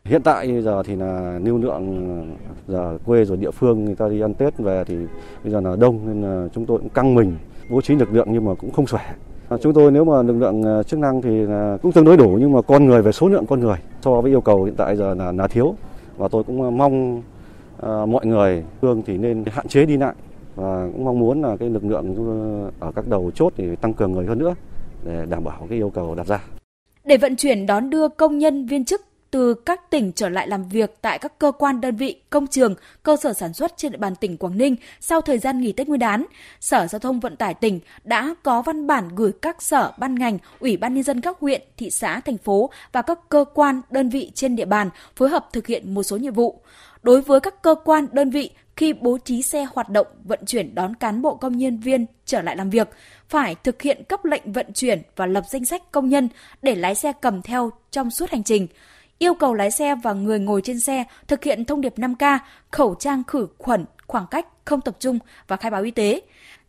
[0.04, 4.22] Hiện tại giờ thì là lưu lượng giờ quê rồi địa phương người ta đi
[4.22, 4.96] ăn Tết về thì
[5.44, 7.38] bây giờ là đông nên là chúng tôi cũng căng mình
[7.70, 9.00] bố trí lực lượng nhưng mà cũng không xuể.
[9.50, 12.18] À, chúng tôi nếu mà lực lượng à, chức năng thì à, cũng tương đối
[12.18, 14.76] đủ nhưng mà con người về số lượng con người so với yêu cầu hiện
[14.78, 15.76] tại giờ là là thiếu
[16.18, 17.18] và tôi cũng mong
[17.78, 20.14] uh, mọi người phương thì nên hạn chế đi lại
[20.56, 22.16] và cũng mong muốn là cái lực lượng
[22.80, 24.56] ở các đầu chốt thì tăng cường người hơn nữa
[25.06, 26.44] để đảm bảo cái yêu cầu đặt ra.
[27.04, 29.02] Để vận chuyển đón đưa công nhân viên chức
[29.36, 32.76] từ các tỉnh trở lại làm việc tại các cơ quan đơn vị, công trường,
[33.04, 35.88] cơ sở sản xuất trên địa bàn tỉnh Quảng Ninh sau thời gian nghỉ Tết
[35.88, 36.26] Nguyên đán,
[36.60, 40.38] Sở Giao thông Vận tải tỉnh đã có văn bản gửi các sở, ban ngành,
[40.60, 44.10] ủy ban nhân dân các huyện, thị xã, thành phố và các cơ quan, đơn
[44.10, 46.62] vị trên địa bàn phối hợp thực hiện một số nhiệm vụ.
[47.04, 50.76] Đối với các cơ quan, đơn vị khi bố trí xe hoạt động vận chuyển
[50.76, 52.90] đón cán bộ công nhân viên trở lại làm việc,
[53.30, 56.30] phải thực hiện cấp lệnh vận chuyển và lập danh sách công nhân
[56.62, 58.68] để lái xe cầm theo trong suốt hành trình
[59.20, 62.40] yêu cầu lái xe và người ngồi trên xe thực hiện thông điệp 5K,
[62.72, 66.22] khẩu trang khử khuẩn, khoảng cách, không tập trung và khai báo y tế.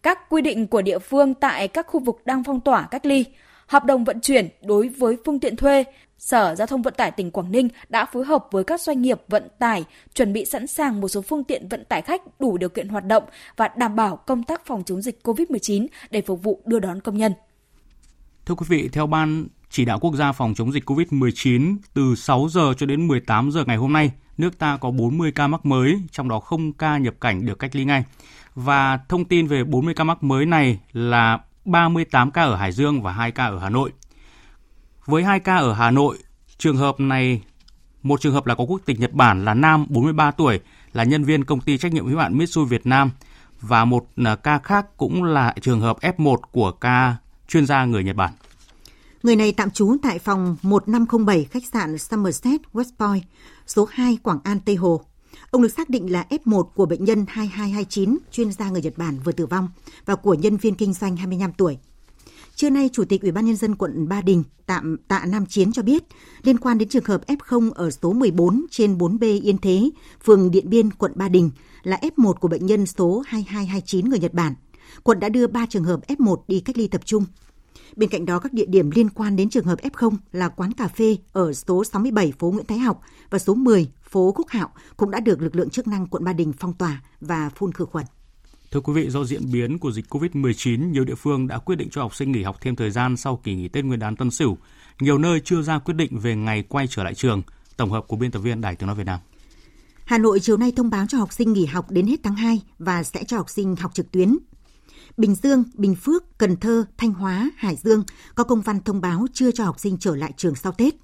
[0.02, 3.24] Các quy định của địa phương tại các khu vực đang phong tỏa cách ly,
[3.66, 5.84] hợp đồng vận chuyển đối với phương tiện thuê,
[6.18, 9.20] Sở Giao thông Vận tải tỉnh Quảng Ninh đã phối hợp với các doanh nghiệp
[9.28, 12.68] vận tải chuẩn bị sẵn sàng một số phương tiện vận tải khách đủ điều
[12.68, 13.22] kiện hoạt động
[13.56, 17.16] và đảm bảo công tác phòng chống dịch COVID-19 để phục vụ đưa đón công
[17.16, 17.32] nhân.
[18.46, 22.48] Thưa quý vị, theo Ban chỉ đạo quốc gia phòng chống dịch COVID-19 từ 6
[22.50, 26.00] giờ cho đến 18 giờ ngày hôm nay, nước ta có 40 ca mắc mới,
[26.12, 28.04] trong đó không ca nhập cảnh được cách ly ngay.
[28.54, 33.02] Và thông tin về 40 ca mắc mới này là 38 ca ở Hải Dương
[33.02, 33.92] và 2 ca ở Hà Nội.
[35.06, 36.18] Với 2 ca ở Hà Nội,
[36.58, 37.42] trường hợp này
[38.02, 40.60] một trường hợp là có quốc tịch Nhật Bản là nam 43 tuổi,
[40.92, 43.10] là nhân viên công ty trách nhiệm hữu hạn Mitsui Việt Nam
[43.60, 47.16] và một à, ca khác cũng là trường hợp F1 của ca
[47.48, 48.32] chuyên gia người Nhật Bản.
[49.26, 53.22] Người này tạm trú tại phòng 1507 khách sạn Somerset West Point,
[53.66, 55.00] số 2 Quảng An, Tây Hồ.
[55.50, 59.18] Ông được xác định là F1 của bệnh nhân 2229, chuyên gia người Nhật Bản
[59.24, 59.68] vừa tử vong,
[60.04, 61.78] và của nhân viên kinh doanh 25 tuổi.
[62.54, 65.72] Trưa nay, Chủ tịch Ủy ban nhân dân quận Ba Đình tạm Tạ Nam Chiến
[65.72, 66.04] cho biết,
[66.42, 69.90] liên quan đến trường hợp F0 ở số 14 trên 4B Yên Thế,
[70.24, 71.50] phường Điện Biên, quận Ba Đình
[71.82, 74.54] là F1 của bệnh nhân số 2229 người Nhật Bản.
[75.02, 77.24] Quận đã đưa 3 trường hợp F1 đi cách ly tập trung
[77.96, 80.88] Bên cạnh đó, các địa điểm liên quan đến trường hợp F0 là quán cà
[80.88, 85.10] phê ở số 67 phố Nguyễn Thái Học và số 10 phố Cúc Hạo cũng
[85.10, 88.06] đã được lực lượng chức năng quận Ba Đình phong tỏa và phun khử khuẩn.
[88.70, 91.88] Thưa quý vị, do diễn biến của dịch COVID-19, nhiều địa phương đã quyết định
[91.90, 94.30] cho học sinh nghỉ học thêm thời gian sau kỳ nghỉ Tết Nguyên đán Tân
[94.30, 94.58] Sửu.
[95.00, 97.42] Nhiều nơi chưa ra quyết định về ngày quay trở lại trường.
[97.76, 99.20] Tổng hợp của biên tập viên Đài Tiếng nói Việt Nam.
[100.04, 102.60] Hà Nội chiều nay thông báo cho học sinh nghỉ học đến hết tháng 2
[102.78, 104.36] và sẽ cho học sinh học trực tuyến
[105.16, 109.26] Bình Dương, Bình Phước, Cần Thơ, Thanh Hóa, Hải Dương có công văn thông báo
[109.32, 110.94] chưa cho học sinh trở lại trường sau Tết.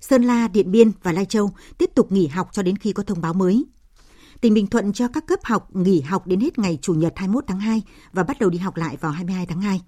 [0.00, 3.02] Sơn La, Điện Biên và Lai Châu tiếp tục nghỉ học cho đến khi có
[3.02, 3.64] thông báo mới.
[4.40, 7.44] Tỉnh Bình Thuận cho các cấp học nghỉ học đến hết ngày Chủ nhật 21
[7.46, 7.82] tháng 2
[8.12, 9.80] và bắt đầu đi học lại vào 22 tháng 2.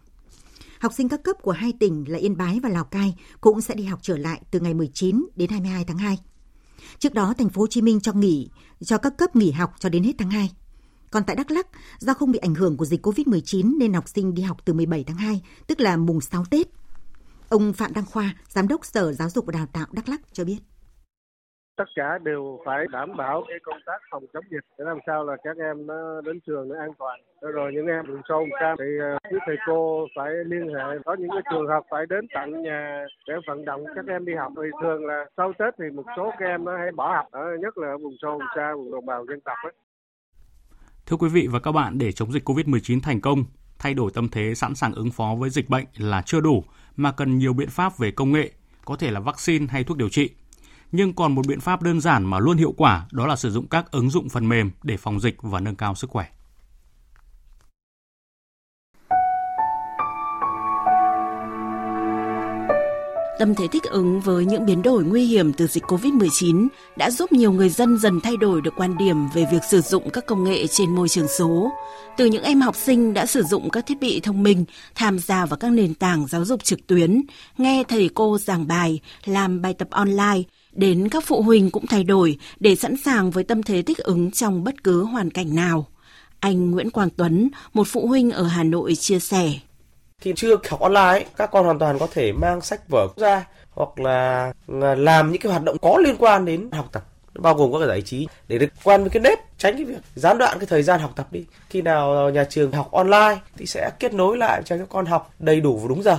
[0.80, 3.74] Học sinh các cấp của hai tỉnh là Yên Bái và Lào Cai cũng sẽ
[3.74, 6.18] đi học trở lại từ ngày 19 đến 22 tháng 2.
[6.98, 8.48] Trước đó, thành phố Hồ Chí Minh cho nghỉ
[8.84, 10.50] cho các cấp nghỉ học cho đến hết tháng 2.
[11.10, 11.66] Còn tại Đắk Lắk,
[11.98, 15.04] do không bị ảnh hưởng của dịch COVID-19 nên học sinh đi học từ 17
[15.06, 16.66] tháng 2, tức là mùng 6 Tết.
[17.48, 20.44] Ông Phạm Đăng Khoa, Giám đốc Sở Giáo dục và Đào tạo Đắk Lắk cho
[20.44, 20.58] biết.
[21.76, 25.24] Tất cả đều phải đảm bảo cái công tác phòng chống dịch để làm sao
[25.24, 27.20] là các em nó đến trường nó an toàn.
[27.40, 30.98] Rồi những em vùng sâu vùng xa thì ờ, quý thầy cô phải liên hệ.
[31.04, 34.34] Có những cái trường hợp phải đến tận nhà để vận động các em đi
[34.34, 34.52] học.
[34.56, 37.26] Thì thường là sau tết thì một số các em nó hay bỏ học
[37.60, 39.72] nhất là ở vùng sâu vùng xa vùng đồng bào dân tộc ấy.
[41.06, 43.44] Thưa quý vị và các bạn, để chống dịch COVID-19 thành công,
[43.78, 46.64] thay đổi tâm thế sẵn sàng ứng phó với dịch bệnh là chưa đủ,
[46.96, 48.50] mà cần nhiều biện pháp về công nghệ,
[48.84, 50.30] có thể là vaccine hay thuốc điều trị.
[50.92, 53.66] Nhưng còn một biện pháp đơn giản mà luôn hiệu quả đó là sử dụng
[53.66, 56.26] các ứng dụng phần mềm để phòng dịch và nâng cao sức khỏe.
[63.38, 67.32] Tâm thế thích ứng với những biến đổi nguy hiểm từ dịch COVID-19 đã giúp
[67.32, 70.44] nhiều người dân dần thay đổi được quan điểm về việc sử dụng các công
[70.44, 71.72] nghệ trên môi trường số.
[72.16, 75.46] Từ những em học sinh đã sử dụng các thiết bị thông minh, tham gia
[75.46, 77.22] vào các nền tảng giáo dục trực tuyến,
[77.58, 82.04] nghe thầy cô giảng bài, làm bài tập online, đến các phụ huynh cũng thay
[82.04, 85.86] đổi để sẵn sàng với tâm thế thích ứng trong bất cứ hoàn cảnh nào.
[86.40, 89.52] Anh Nguyễn Quang Tuấn, một phụ huynh ở Hà Nội chia sẻ.
[90.20, 94.00] Khi chưa học online, các con hoàn toàn có thể mang sách vở ra hoặc
[94.00, 94.52] là
[94.82, 97.86] à, làm những cái hoạt động có liên quan đến học tập bao gồm các
[97.86, 100.82] giải trí để được quan với cái nếp tránh cái việc gián đoạn cái thời
[100.82, 101.44] gian học tập đi.
[101.70, 105.30] Khi nào nhà trường học online thì sẽ kết nối lại cho các con học
[105.38, 106.18] đầy đủ và đúng giờ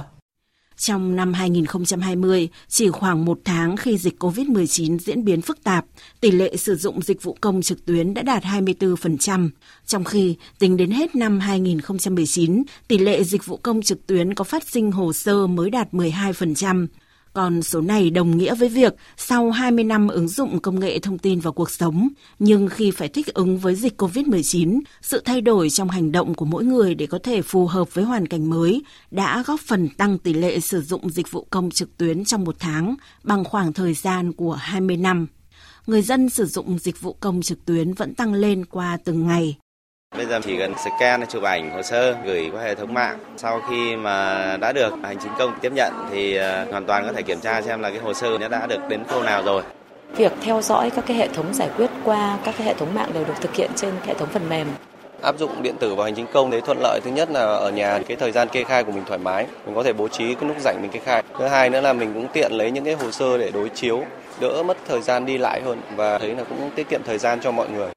[0.77, 5.85] trong năm 2020, chỉ khoảng một tháng khi dịch COVID-19 diễn biến phức tạp,
[6.21, 9.49] tỷ lệ sử dụng dịch vụ công trực tuyến đã đạt 24%,
[9.85, 14.43] trong khi tính đến hết năm 2019, tỷ lệ dịch vụ công trực tuyến có
[14.43, 16.87] phát sinh hồ sơ mới đạt 12%.
[17.38, 21.17] Còn số này đồng nghĩa với việc sau 20 năm ứng dụng công nghệ thông
[21.17, 25.69] tin vào cuộc sống, nhưng khi phải thích ứng với dịch COVID-19, sự thay đổi
[25.69, 28.84] trong hành động của mỗi người để có thể phù hợp với hoàn cảnh mới
[29.12, 32.56] đã góp phần tăng tỷ lệ sử dụng dịch vụ công trực tuyến trong một
[32.60, 35.28] tháng bằng khoảng thời gian của 20 năm.
[35.88, 39.58] Người dân sử dụng dịch vụ công trực tuyến vẫn tăng lên qua từng ngày.
[40.17, 43.17] Bây giờ chỉ cần scan chụp ảnh hồ sơ gửi qua hệ thống mạng.
[43.38, 47.13] Sau khi mà đã được hành chính công tiếp nhận thì ờ, hoàn toàn có
[47.13, 49.63] thể kiểm tra xem là cái hồ sơ nó đã được đến khâu nào rồi.
[50.15, 53.10] Việc theo dõi các cái hệ thống giải quyết qua các cái hệ thống mạng
[53.13, 54.67] đều được thực hiện trên hệ thống phần mềm.
[55.22, 57.00] Áp dụng điện tử vào hành chính công đấy thuận lợi.
[57.04, 59.46] Thứ nhất là ở nhà cái thời gian kê khai của mình thoải mái.
[59.65, 61.24] Mình có thể bố trí cái lúc rảnh mình kê khai.
[61.39, 64.04] Thứ hai nữa là mình cũng tiện lấy những cái hồ sơ để đối chiếu
[64.39, 67.39] đỡ mất thời gian đi lại hơn và thấy là cũng tiết kiệm thời gian
[67.41, 67.89] cho mọi người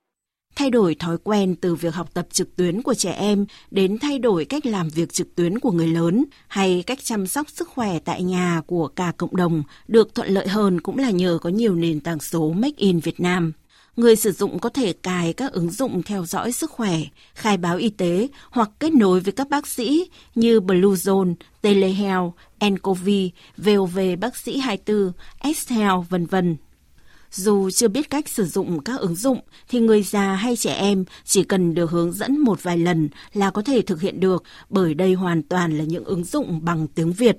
[0.56, 4.18] thay đổi thói quen từ việc học tập trực tuyến của trẻ em đến thay
[4.18, 7.98] đổi cách làm việc trực tuyến của người lớn hay cách chăm sóc sức khỏe
[7.98, 11.74] tại nhà của cả cộng đồng được thuận lợi hơn cũng là nhờ có nhiều
[11.74, 13.52] nền tảng số Make in Việt Nam.
[13.96, 16.98] Người sử dụng có thể cài các ứng dụng theo dõi sức khỏe,
[17.34, 23.30] khai báo y tế hoặc kết nối với các bác sĩ như Bluezone, Telehealth, Encovi,
[23.56, 26.56] VOV bác sĩ 24, S-Health, vân vân.
[27.30, 31.04] Dù chưa biết cách sử dụng các ứng dụng thì người già hay trẻ em
[31.24, 34.94] chỉ cần được hướng dẫn một vài lần là có thể thực hiện được bởi
[34.94, 37.38] đây hoàn toàn là những ứng dụng bằng tiếng Việt.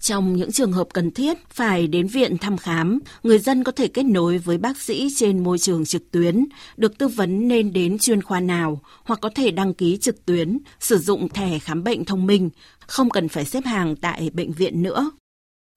[0.00, 3.88] Trong những trường hợp cần thiết phải đến viện thăm khám, người dân có thể
[3.88, 6.44] kết nối với bác sĩ trên môi trường trực tuyến,
[6.76, 10.58] được tư vấn nên đến chuyên khoa nào hoặc có thể đăng ký trực tuyến,
[10.80, 12.50] sử dụng thẻ khám bệnh thông minh,
[12.86, 15.10] không cần phải xếp hàng tại bệnh viện nữa.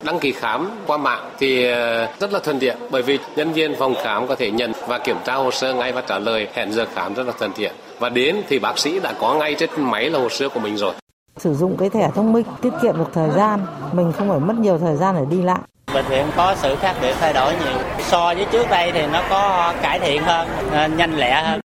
[0.04, 3.76] Đăng ký khám qua mạng thì ờ, rất là thuận tiện bởi vì nhân viên
[3.80, 6.72] phòng khám có thể nhận và kiểm tra hồ sơ ngay và trả lời hẹn
[6.72, 7.72] giờ khám rất là thuận tiện.
[8.00, 10.78] Và đến thì bác sĩ đã có ngay trên máy là hồ sơ của mình
[10.78, 10.94] rồi.
[11.38, 13.60] Sử dụng cái thẻ thông minh tiết kiệm được thời gian,
[13.92, 15.60] mình không phải mất nhiều thời gian để đi lại.
[15.94, 17.78] Bệnh viện có sự khác biệt thay đổi nhiều.
[18.00, 21.60] So với trước đây thì nó có cải thiện hơn, ờ, nhanh lẹ hơn.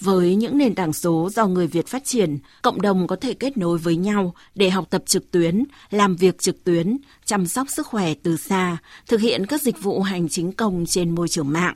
[0.00, 3.56] Với những nền tảng số do người Việt phát triển, cộng đồng có thể kết
[3.56, 7.86] nối với nhau để học tập trực tuyến, làm việc trực tuyến, chăm sóc sức
[7.86, 11.74] khỏe từ xa, thực hiện các dịch vụ hành chính công trên môi trường mạng.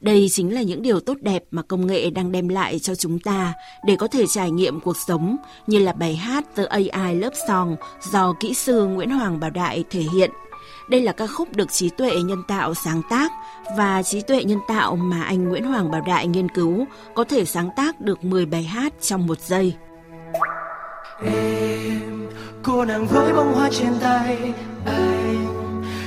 [0.00, 3.18] Đây chính là những điều tốt đẹp mà công nghệ đang đem lại cho chúng
[3.18, 3.54] ta
[3.86, 7.76] để có thể trải nghiệm cuộc sống như là bài hát The AI Love Song
[8.12, 10.30] do kỹ sư Nguyễn Hoàng Bảo Đại thể hiện–
[10.90, 13.32] đây là ca khúc được trí tuệ nhân tạo sáng tác
[13.76, 17.44] và trí tuệ nhân tạo mà anh Nguyễn Hoàng Bảo Đại nghiên cứu có thể
[17.44, 19.74] sáng tác được 10 bài hát trong một giây.
[21.24, 22.28] Em,
[22.62, 24.52] cô nàng với bông hoa trên tay
[24.86, 25.20] anh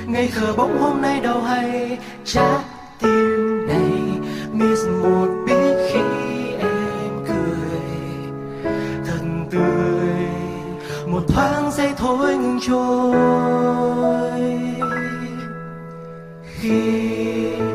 [0.07, 1.97] Ngây khờ bỗng hôm nay đâu hay.
[2.25, 2.59] Trái
[2.99, 3.91] tim này
[4.53, 5.99] miss một biết khi
[6.59, 7.79] em cười.
[9.05, 10.27] Thật tươi
[11.07, 14.22] một thoáng giây thôi ngừng trôi
[16.63, 17.72] khi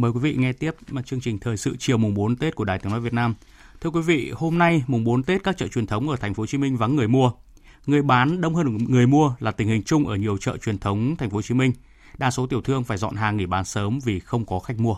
[0.00, 2.64] Mời quý vị nghe tiếp mà chương trình thời sự chiều mùng 4 Tết của
[2.64, 3.34] Đài Tiếng nói Việt Nam.
[3.80, 6.40] Thưa quý vị, hôm nay mùng 4 Tết các chợ truyền thống ở thành phố
[6.42, 7.32] Hồ Chí Minh vắng người mua.
[7.86, 11.16] Người bán đông hơn người mua là tình hình chung ở nhiều chợ truyền thống
[11.16, 11.72] thành phố Hồ Chí Minh.
[12.18, 14.96] Đa số tiểu thương phải dọn hàng nghỉ bán sớm vì không có khách mua.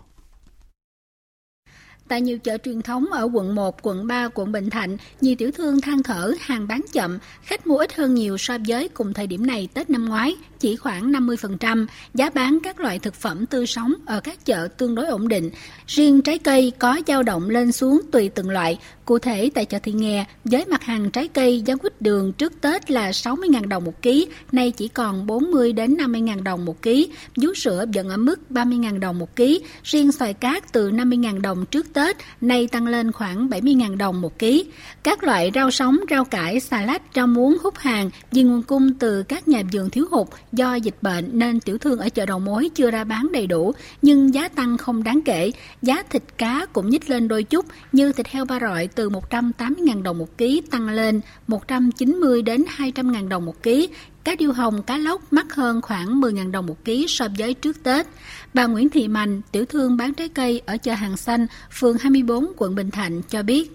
[2.13, 5.51] Tại nhiều chợ truyền thống ở quận 1, quận 3, quận Bình Thạnh, nhiều tiểu
[5.51, 9.27] thương than thở hàng bán chậm, khách mua ít hơn nhiều so với cùng thời
[9.27, 11.87] điểm này Tết năm ngoái, chỉ khoảng 50%.
[12.15, 15.51] Giá bán các loại thực phẩm tươi sống ở các chợ tương đối ổn định.
[15.87, 18.79] Riêng trái cây có dao động lên xuống tùy từng loại.
[19.05, 22.61] Cụ thể tại chợ Thị Nghè, với mặt hàng trái cây giá quýt đường trước
[22.61, 27.09] Tết là 60.000 đồng một ký, nay chỉ còn 40 đến 50.000 đồng một ký.
[27.37, 29.61] Vú sữa vẫn ở mức 30.000 đồng một ký.
[29.83, 34.39] Riêng xoài cát từ 50.000 đồng trước Tết, nay tăng lên khoảng 70.000 đồng một
[34.39, 34.65] ký.
[35.03, 38.95] Các loại rau sống, rau cải, xà lách, rau muống hút hàng vì nguồn cung
[38.95, 42.39] từ các nhà vườn thiếu hụt do dịch bệnh nên tiểu thương ở chợ đầu
[42.39, 45.51] mối chưa ra bán đầy đủ, nhưng giá tăng không đáng kể.
[45.83, 49.09] Giá thịt cá cũng nhích lên đôi chút, như thịt heo ba rọi từ từ
[49.09, 53.89] 180.000 đồng một ký tăng lên 190 đến 200.000 đồng một ký.
[54.25, 57.77] Cá điêu hồng, cá lóc mắc hơn khoảng 10.000 đồng một ký so với trước
[57.85, 58.07] Tết.
[58.55, 61.47] Bà Nguyễn Thị Mạnh, tiểu thương bán trái cây ở chợ Hàng Xanh,
[61.81, 63.71] phường 24, quận Bình Thạnh cho biết.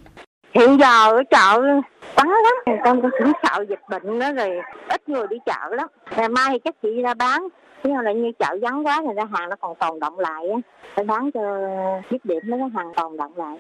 [0.54, 1.62] Hiện giờ ở chợ
[2.16, 4.50] vắng lắm, người ta cũng sợ dịch bệnh đó rồi
[4.90, 5.88] ít người đi chợ lắm.
[6.18, 7.48] Ngày mai thì chắc chị ra bán,
[7.84, 10.58] chứ là như chợ vắng quá thì ra hàng nó còn tồn động lại á,
[10.96, 11.42] phải bán cho
[12.12, 13.58] dứt điểm nó hàng tồn động lại.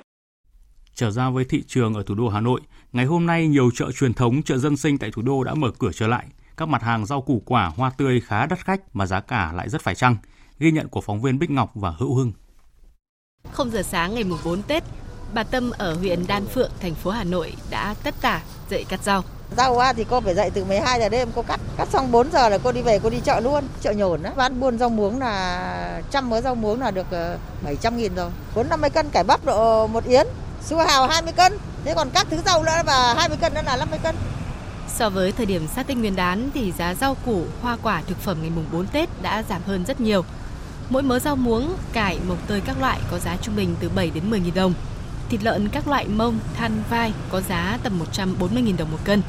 [0.98, 2.62] Trở ra với thị trường ở thủ đô Hà Nội,
[2.94, 5.72] ngày hôm nay nhiều chợ truyền thống, chợ dân sinh tại thủ đô đã mở
[5.80, 6.26] cửa trở lại.
[6.58, 9.70] Các mặt hàng rau củ quả, hoa tươi khá đắt khách mà giá cả lại
[9.70, 10.16] rất phải chăng.
[10.60, 12.32] Ghi nhận của phóng viên Bích Ngọc và Hữu Hưng.
[13.52, 14.84] Không giờ sáng ngày mùng 4 Tết,
[15.34, 19.04] bà Tâm ở huyện Đan Phượng, thành phố Hà Nội đã tất tả dậy cắt
[19.04, 19.24] rau.
[19.58, 21.60] Rau thì cô phải dậy từ 12 giờ đêm cô cắt.
[21.78, 23.64] Cắt xong 4 giờ là cô đi về cô đi chợ luôn.
[23.82, 24.32] Chợ nhổn á.
[24.38, 27.08] Bán buôn rau muống là trăm mớ rau muống là được
[27.64, 28.30] 700 ờ, nghìn rồi.
[28.56, 30.28] 450 cân cải bắp độ một yến.
[30.66, 31.58] Su hào 20 cân.
[31.86, 34.16] Thế còn các thứ rau nữa và 20 cân nữa là 50 cân.
[34.88, 38.18] So với thời điểm sát Tết Nguyên đán thì giá rau củ, hoa quả, thực
[38.18, 40.24] phẩm ngày mùng 4 Tết đã giảm hơn rất nhiều.
[40.90, 44.10] Mỗi mớ rau muống, cải, mộc tơi các loại có giá trung bình từ 7
[44.10, 44.74] đến 10 000 đồng.
[45.30, 49.22] Thịt lợn các loại mông, than, vai có giá tầm 140 000 đồng một cân.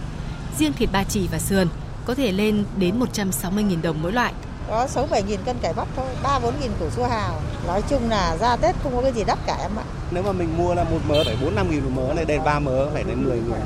[0.58, 1.68] Riêng thịt ba chỉ và sườn
[2.06, 4.32] có thể lên đến 160 000 đồng mỗi loại.
[4.68, 7.40] Có 6 7 nghìn cân cải bắp thôi, 3 4 nghìn củ su hào.
[7.66, 9.84] Nói chung là ra Tết không có cái gì đắt cả em ạ.
[10.10, 12.38] Nếu mà mình mua là một mớ phải 4 5 nghìn một mớ này, đây
[12.38, 13.60] ba mớ phải đến 10 nghìn.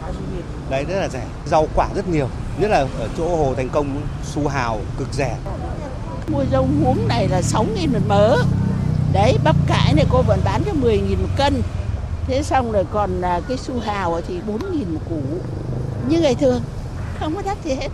[0.70, 1.26] Đấy rất là rẻ.
[1.46, 5.36] Rau quả rất nhiều, nhất là ở chỗ Hồ Thành Công su hào cực rẻ.
[6.28, 8.36] Mua rau muống này là 6 nghìn một mớ.
[9.12, 11.62] Đấy, bắp cải này cô vẫn bán cho 10 nghìn một cân.
[12.26, 15.20] Thế xong rồi còn là cái su hào thì 4 nghìn một củ.
[16.08, 16.60] Như ngày thường,
[17.20, 17.88] không có đắt gì hết.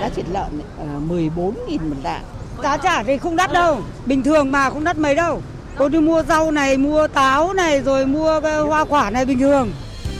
[0.00, 2.24] Giá thịt lợn này, à, 14 nghìn một lạng.
[2.62, 5.42] Giá trả thì không đắt đâu, bình thường mà không đắt mấy đâu.
[5.78, 9.72] Cô đi mua rau này, mua táo này, rồi mua hoa quả này bình thường.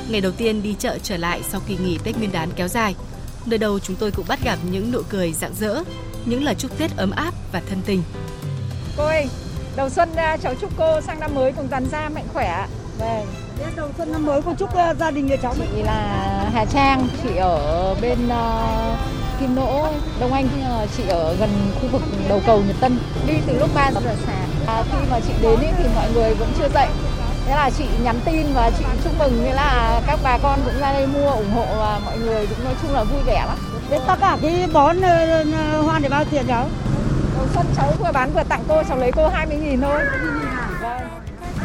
[0.09, 2.95] Ngày đầu tiên đi chợ trở lại sau kỳ nghỉ Tết Nguyên đán kéo dài,
[3.47, 5.83] nơi đầu chúng tôi cũng bắt gặp những nụ cười rạng rỡ,
[6.25, 8.03] những lời chúc Tết ấm áp và thân tình.
[8.97, 9.27] Cô ơi,
[9.77, 10.09] đầu xuân
[10.43, 12.67] cháu chúc cô sang năm mới cùng toàn gia mạnh khỏe.
[12.99, 13.27] Vâng.
[13.77, 15.55] Đầu xuân năm mới cô chúc gia đình nhà cháu.
[15.55, 19.89] Chị là Hà Trang, chị ở bên uh, Kim Nỗ,
[20.21, 20.49] Đông Anh
[20.97, 21.51] chị ở gần
[21.81, 22.99] khu vực đầu cầu Nhật Tân.
[23.27, 24.49] Đi từ lúc 3 giờ sáng.
[24.67, 26.89] À, khi mà chị đến ý, thì mọi người vẫn chưa dậy.
[27.47, 30.81] Thế là chị nhắn tin và chị chúc mừng nghĩa là các bà con cũng
[30.81, 33.59] ra đây mua ủng hộ và mọi người cũng nói chung là vui vẻ lắm.
[33.91, 36.69] Thế tất cả cái bón ờ, ờ, hoa để bao tiền cháu?
[37.37, 40.01] Đầu xuân cháu vừa bán vừa tặng cô, cháu lấy cô 20 nghìn thôi.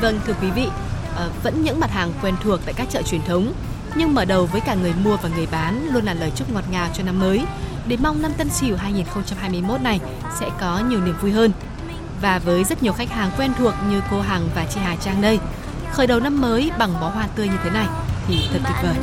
[0.02, 0.20] Vâng.
[0.28, 0.68] Thưa quý vị,
[1.16, 3.54] ờ, vẫn những mặt hàng quen thuộc tại các chợ truyền thống
[3.96, 6.64] nhưng mở đầu với cả người mua và người bán luôn là lời chúc ngọt
[6.72, 7.46] ngào cho năm mới
[7.88, 10.00] để mong năm Tân Sửu 2021 này
[10.40, 11.52] sẽ có nhiều niềm vui hơn.
[12.22, 15.22] Và với rất nhiều khách hàng quen thuộc như cô Hằng và chị Hà Trang
[15.22, 15.40] đây,
[15.92, 17.88] khởi đầu năm mới bằng bó hoa tươi như thế này
[18.28, 18.96] thì thật tuyệt vời.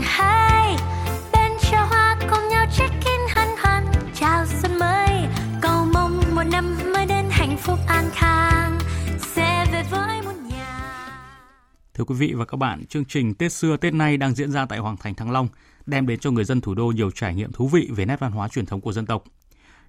[11.95, 14.67] Thưa quý vị và các bạn, chương trình Tết xưa Tết nay đang diễn ra
[14.67, 15.49] tại Hoàng thành Thăng Long,
[15.87, 18.33] đem đến cho người dân thủ đô nhiều trải nghiệm thú vị về nét văn
[18.33, 19.25] hóa truyền thống của dân tộc.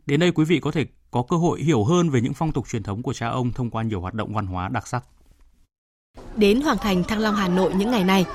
[0.05, 2.69] Đến đây quý vị có thể có cơ hội hiểu hơn về những phong tục
[2.69, 5.03] truyền thống của cha ông thông qua nhiều hoạt động văn hóa đặc sắc.
[6.35, 8.25] Đến Hoàng thành Thăng Long Hà Nội những ngày này,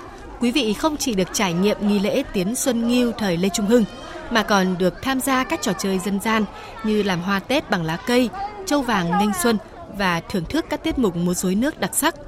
[0.41, 3.67] quý vị không chỉ được trải nghiệm nghi lễ Tiến Xuân Nghiêu thời Lê Trung
[3.67, 3.85] Hưng,
[4.31, 6.45] mà còn được tham gia các trò chơi dân gian
[6.85, 8.31] như làm hoa Tết bằng lá cây,
[8.67, 9.59] châu vàng nghênh xuân
[9.99, 12.15] và thưởng thức các tiết mục múa rối nước đặc sắc–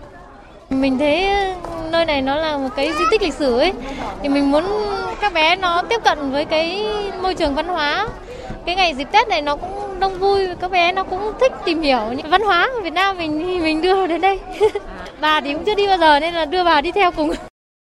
[0.81, 1.55] mình thấy ờ,
[1.91, 3.73] nơi này nó là một cái di tích lịch sử ấy
[4.23, 4.65] thì mình muốn
[5.21, 6.87] các bé nó tiếp cận với cái
[7.23, 8.09] môi trường văn hóa
[8.67, 11.83] cái ngày dịp Tết này nó cũng đông vui, các bé nó cũng thích tìm
[11.83, 14.41] hiểu những văn hóa của Việt Nam mình mình đưa đến đây
[15.21, 17.31] bà thì cũng chưa đi bao giờ nên là đưa bà đi theo cùng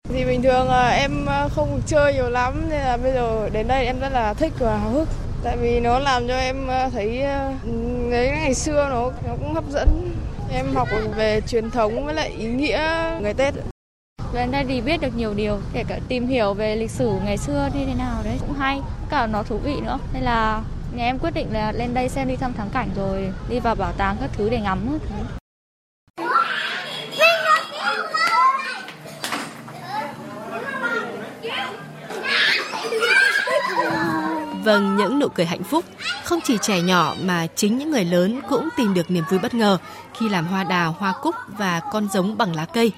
[0.10, 3.68] Thì bình thường ờ, em ờ, không chơi nhiều lắm nên là bây giờ đến
[3.68, 5.08] đây em rất là thích và háo hức.
[5.44, 7.24] Tại vì nó làm cho em thấy
[8.12, 10.12] đấy ngày xưa nó nó cũng hấp dẫn.
[10.54, 12.80] Em học về truyền thống với lại ý nghĩa
[13.22, 13.54] ngày Tết.
[14.34, 17.38] Lên đây thì biết được nhiều điều, kể cả tìm hiểu về lịch sử ngày
[17.38, 20.00] xưa như thế nào đấy cũng hay, cả nó thú vị nữa.
[20.14, 23.34] Nên là nhà em quyết định là lên đây xem đi thăm thắng cảnh rồi
[23.50, 25.26] đi vào bảo tàng các thứ để ngắm các thứ.
[34.64, 35.86] Vâng, những nụ cười hạnh phúc
[36.24, 39.54] không chỉ trẻ nhỏ mà chính những người lớn cũng tìm được niềm vui bất
[39.54, 39.78] ngờ
[40.14, 42.92] khi làm hoa đào, hoa cúc và con giống bằng lá cây.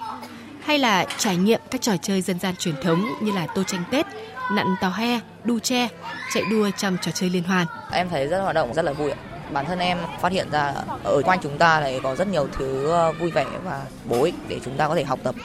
[0.66, 3.84] Hay là trải nghiệm các trò chơi dân gian truyền thống như là tô tranh
[3.92, 4.06] Tết,
[4.52, 5.88] nặn tàu he, đu tre,
[6.34, 7.68] chạy đua trong trò chơi liên hoan.
[7.92, 9.18] Em thấy rất hoạt động rất là vui ạ.
[9.52, 12.90] Bản thân em phát hiện ra ở quanh chúng ta này có rất nhiều thứ
[12.90, 15.36] ờ, vui vẻ và bổ ích để chúng ta có thể học tập.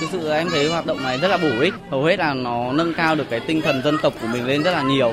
[0.00, 1.74] Thực sự em thấy hoạt động này rất là bổ ích.
[1.90, 4.62] Hầu hết là nó nâng cao được cái tinh thần dân tộc của mình lên
[4.62, 5.12] rất là nhiều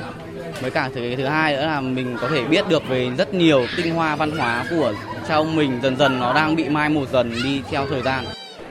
[0.60, 3.66] với cả thứ thứ hai nữa là mình có thể biết được về rất nhiều
[3.76, 4.92] tinh hoa văn hóa của
[5.28, 8.24] cha ông mình dần dần nó đang bị mai một dần đi theo thời gian.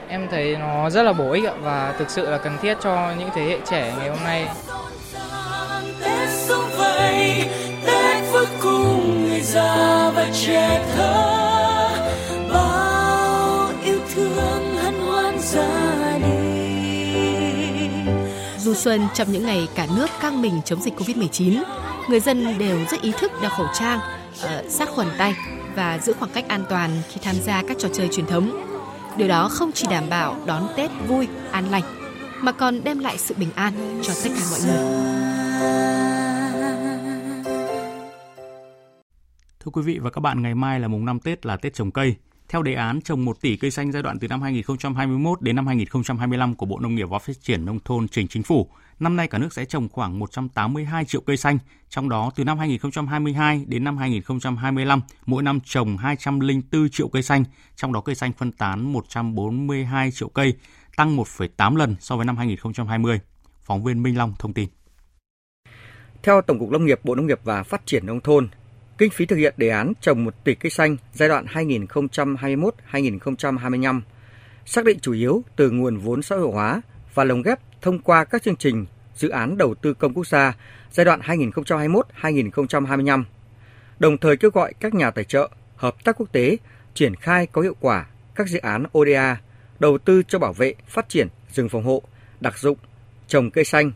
[0.08, 3.28] Em thấy nó rất là bổ ích và thực sự là cần thiết cho những
[3.34, 4.48] thế hệ trẻ ngày hôm nay.
[6.00, 7.44] Tết sống vầy,
[7.86, 11.88] Tết với cùng người già và trẻ thơ.
[12.52, 16.03] Bao yêu thương hân hoan đình
[18.74, 21.62] Du xuân trong những ngày cả nước căng mình chống dịch Covid-19,
[22.08, 23.98] người dân đều rất ý thức đeo khẩu trang,
[24.42, 25.34] ờ, sát khuẩn tay
[25.76, 28.66] và giữ khoảng cách an toàn khi tham gia các trò chơi truyền thống.
[29.16, 31.82] Điều đó không chỉ đảm bảo đón Tết vui, an lành,
[32.40, 35.04] mà còn đem lại sự bình an cho tất cả mọi người.
[39.60, 41.90] Thưa quý vị và các bạn, ngày mai là mùng 5 Tết là Tết trồng
[41.90, 42.16] cây.
[42.48, 45.66] Theo đề án trồng 1 tỷ cây xanh giai đoạn từ năm 2021 đến năm
[45.66, 48.68] 2025 của Bộ Nông nghiệp và Phát triển Nông thôn trình chính phủ,
[49.00, 52.58] năm nay cả nước sẽ trồng khoảng 182 triệu cây xanh, trong đó từ năm
[52.58, 57.44] 2022 đến năm 2025, mỗi năm trồng 204 triệu cây xanh,
[57.76, 60.54] trong đó cây xanh phân tán 142 triệu cây,
[60.96, 63.20] tăng 1,8 lần so với năm 2020.
[63.62, 64.68] Phóng viên Minh Long thông tin.
[66.22, 68.48] Theo Tổng cục Lâm nghiệp Bộ Nông nghiệp và Phát triển Nông thôn,
[68.98, 74.00] Kinh phí thực hiện đề án trồng 1 tỷ cây xanh giai đoạn 2021-2025
[74.66, 76.82] xác định chủ yếu từ nguồn vốn xã hội hóa
[77.14, 80.56] và lồng ghép thông qua các chương trình dự án đầu tư công quốc gia
[80.92, 83.24] giai đoạn 2021-2025.
[83.98, 86.56] Đồng thời kêu gọi các nhà tài trợ, hợp tác quốc tế
[86.94, 89.40] triển khai có hiệu quả các dự án ODA
[89.78, 92.02] đầu tư cho bảo vệ, phát triển rừng phòng hộ,
[92.40, 92.78] đặc dụng,
[93.26, 93.92] trồng cây xanh.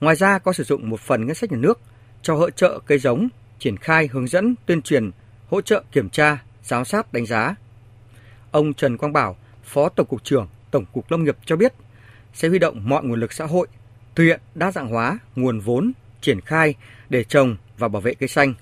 [0.00, 1.80] Ngoài ra có sử dụng một phần ngân sách nhà nước
[2.22, 3.28] cho hỗ trợ cây giống
[3.58, 5.10] triển khai hướng dẫn tuyên truyền,
[5.48, 7.54] hỗ trợ kiểm tra, giám sát đánh giá.
[8.50, 11.72] Ông Trần Quang Bảo, Phó Tổng cục trưởng Tổng cục Lâm nghiệp cho biết
[12.34, 13.66] sẽ huy động mọi nguồn lực xã hội
[14.14, 16.74] thực hiện đa dạng hóa nguồn vốn triển khai
[17.08, 18.54] để trồng và bảo vệ cây xanh.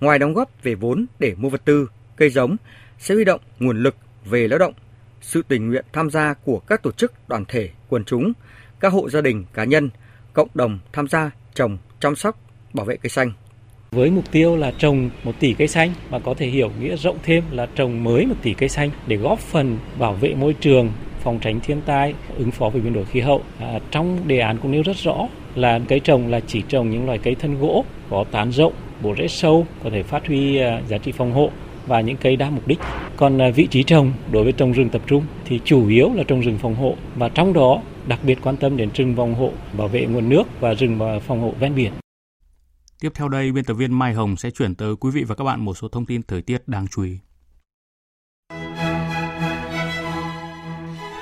[0.00, 2.56] Ngoài đóng góp về vốn để mua vật tư, cây giống
[2.98, 4.74] sẽ huy động nguồn lực về lao động,
[5.20, 8.32] sự tình nguyện tham gia của các tổ chức, đoàn thể, quần chúng,
[8.80, 9.90] các hộ gia đình, cá nhân,
[10.32, 12.40] cộng đồng tham gia trồng, chăm sóc,
[12.72, 13.32] bảo vệ cây xanh
[13.96, 17.16] với mục tiêu là trồng một tỷ cây xanh và có thể hiểu nghĩa rộng
[17.22, 20.88] thêm là trồng mới một tỷ cây xanh để góp phần bảo vệ môi trường,
[21.20, 23.42] phòng tránh thiên tai, ứng phó với biến đổi khí hậu.
[23.60, 27.06] À, trong đề án cũng nêu rất rõ là cây trồng là chỉ trồng những
[27.06, 28.72] loài cây thân gỗ có tán rộng,
[29.02, 31.50] bộ rễ sâu, có thể phát huy à, giá trị phòng hộ
[31.86, 32.78] và những cây đa mục đích.
[33.16, 36.22] Còn à, vị trí trồng đối với trồng rừng tập trung thì chủ yếu là
[36.22, 39.50] trồng rừng phòng hộ và trong đó đặc biệt quan tâm đến rừng phòng hộ,
[39.72, 41.92] bảo vệ nguồn nước và rừng phòng hộ ven biển.
[43.00, 45.44] Tiếp theo đây, biên tập viên Mai Hồng sẽ chuyển tới quý vị và các
[45.44, 47.18] bạn một số thông tin thời tiết đáng chú ý.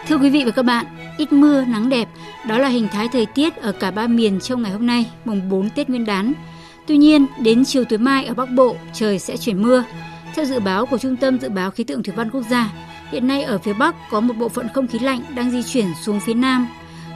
[0.07, 0.87] Thưa quý vị và các bạn,
[1.19, 2.09] ít mưa, nắng đẹp,
[2.49, 5.49] đó là hình thái thời tiết ở cả ba miền trong ngày hôm nay, mùng
[5.49, 6.33] 4 Tết Nguyên đán.
[6.87, 9.85] Tuy nhiên, đến chiều tối mai ở Bắc Bộ, trời sẽ chuyển mưa.
[10.35, 12.73] Theo dự báo của Trung tâm Dự báo Khí tượng Thủy văn Quốc gia,
[13.11, 15.87] hiện nay ở phía Bắc có một bộ phận không khí lạnh đang di chuyển
[16.03, 16.69] xuống phía Nam.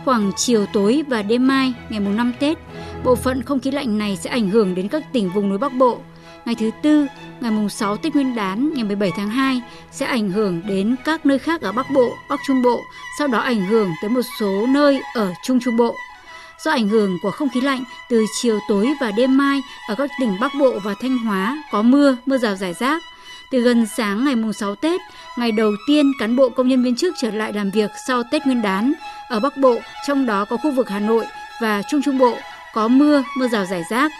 [0.04, 2.58] Khoảng chiều tối và đêm mai, ngày mùng 5 Tết,
[3.04, 5.72] bộ phận không khí lạnh này sẽ ảnh hưởng đến các tỉnh vùng núi Bắc
[5.72, 5.98] Bộ.
[6.44, 7.06] Ngày thứ tư,
[7.40, 11.26] ngày mùng 6 Tết Nguyên đán ngày 17 tháng 2 sẽ ảnh hưởng đến các
[11.26, 12.80] nơi khác ở Bắc Bộ, Bắc Trung Bộ,
[13.18, 15.94] sau đó ảnh hưởng tới một số nơi ở Trung Trung Bộ.
[16.64, 20.10] Do ảnh hưởng của không khí lạnh, từ chiều tối và đêm mai ở các
[20.20, 23.02] tỉnh Bắc Bộ và Thanh Hóa có mưa, mưa rào rải rác.
[23.50, 25.00] Từ gần sáng ngày mùng 6 Tết,
[25.38, 28.46] ngày đầu tiên cán bộ công nhân viên chức trở lại làm việc sau Tết
[28.46, 28.92] Nguyên đán.
[29.28, 29.76] Ở Bắc Bộ,
[30.06, 31.24] trong đó có khu vực Hà Nội
[31.60, 32.36] và Trung Trung Bộ,
[32.74, 34.12] có mưa, mưa rào rải rác.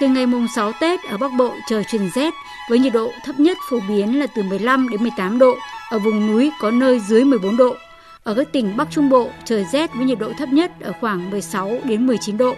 [0.00, 2.34] Từ ngày mùng 6 Tết ở Bắc Bộ trời chuyển rét
[2.68, 5.56] với nhiệt độ thấp nhất phổ biến là từ 15 đến 18 độ,
[5.90, 7.76] ở vùng núi có nơi dưới 14 độ.
[8.24, 11.30] Ở các tỉnh Bắc Trung Bộ, trời rét với nhiệt độ thấp nhất ở khoảng
[11.30, 12.56] 16 đến 19 độ.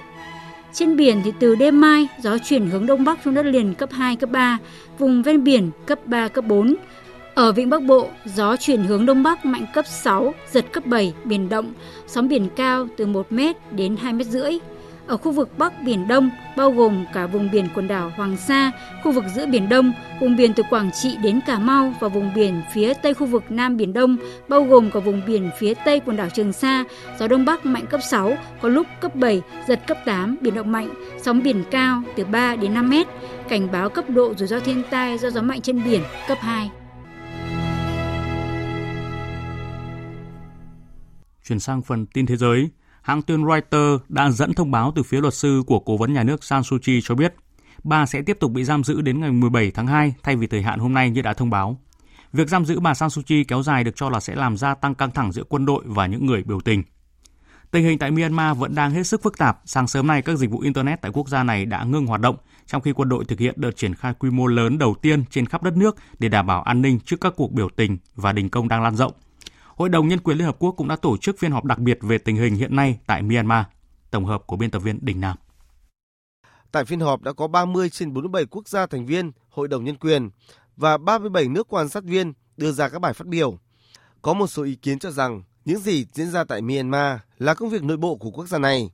[0.74, 3.88] Trên biển thì từ đêm mai, gió chuyển hướng đông bắc xuống đất liền cấp
[3.92, 4.58] 2, cấp 3,
[4.98, 6.74] vùng ven biển cấp 3, cấp 4.
[7.34, 11.14] Ở vịnh Bắc Bộ, gió chuyển hướng đông bắc mạnh cấp 6, giật cấp 7,
[11.24, 11.72] biển động,
[12.06, 14.58] sóng biển cao từ 1 m đến 2 m rưỡi.
[15.06, 18.72] Ở khu vực Bắc Biển Đông, bao gồm cả vùng biển quần đảo Hoàng Sa,
[19.02, 22.34] khu vực giữa Biển Đông, vùng biển từ Quảng Trị đến Cà Mau và vùng
[22.34, 24.16] biển phía Tây khu vực Nam Biển Đông,
[24.48, 26.84] bao gồm cả vùng biển phía Tây quần đảo Trường Sa,
[27.18, 30.72] gió Đông Bắc mạnh cấp 6, có lúc cấp 7, giật cấp 8, biển động
[30.72, 33.06] mạnh, sóng biển cao từ 3 đến 5 mét,
[33.48, 36.70] cảnh báo cấp độ rủi ro thiên tai do gió mạnh trên biển cấp 2.
[41.44, 42.70] Chuyển sang phần tin thế giới,
[43.04, 46.22] hãng tin Reuters đã dẫn thông báo từ phía luật sư của cố vấn nhà
[46.22, 47.34] nước San Suu Kyi cho biết
[47.82, 50.62] bà sẽ tiếp tục bị giam giữ đến ngày 17 tháng 2 thay vì thời
[50.62, 51.80] hạn hôm nay như đã thông báo.
[52.32, 54.74] Việc giam giữ bà San Suu Kyi kéo dài được cho là sẽ làm gia
[54.74, 56.82] tăng căng thẳng giữa quân đội và những người biểu tình.
[57.70, 59.60] Tình hình tại Myanmar vẫn đang hết sức phức tạp.
[59.64, 62.36] Sáng sớm nay, các dịch vụ Internet tại quốc gia này đã ngưng hoạt động,
[62.66, 65.46] trong khi quân đội thực hiện đợt triển khai quy mô lớn đầu tiên trên
[65.46, 68.48] khắp đất nước để đảm bảo an ninh trước các cuộc biểu tình và đình
[68.48, 69.12] công đang lan rộng.
[69.76, 71.98] Hội đồng Nhân quyền Liên Hợp Quốc cũng đã tổ chức phiên họp đặc biệt
[72.02, 73.64] về tình hình hiện nay tại Myanmar.
[74.10, 75.36] Tổng hợp của biên tập viên Đình Nam.
[76.72, 79.96] Tại phiên họp đã có 30 trên 47 quốc gia thành viên Hội đồng Nhân
[79.96, 80.30] quyền
[80.76, 83.58] và 37 nước quan sát viên đưa ra các bài phát biểu.
[84.22, 87.68] Có một số ý kiến cho rằng những gì diễn ra tại Myanmar là công
[87.68, 88.90] việc nội bộ của quốc gia này.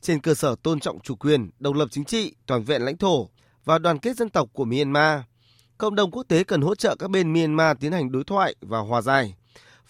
[0.00, 3.28] Trên cơ sở tôn trọng chủ quyền, độc lập chính trị, toàn vẹn lãnh thổ
[3.64, 5.20] và đoàn kết dân tộc của Myanmar,
[5.78, 8.78] cộng đồng quốc tế cần hỗ trợ các bên Myanmar tiến hành đối thoại và
[8.78, 9.34] hòa giải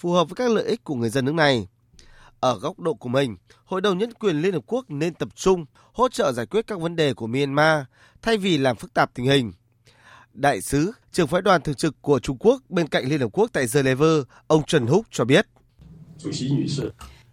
[0.03, 1.69] phù hợp với các lợi ích của người dân nước này.
[2.41, 5.65] Ở góc độ của mình, Hội đồng Nhân quyền Liên Hợp Quốc nên tập trung
[5.93, 7.83] hỗ trợ giải quyết các vấn đề của Myanmar
[8.23, 9.53] thay vì làm phức tạp tình hình.
[10.33, 13.51] Đại sứ, trưởng phái đoàn thường trực của Trung Quốc bên cạnh Liên Hợp Quốc
[13.53, 14.07] tại Geneva,
[14.47, 15.47] ông Trần Húc cho biết.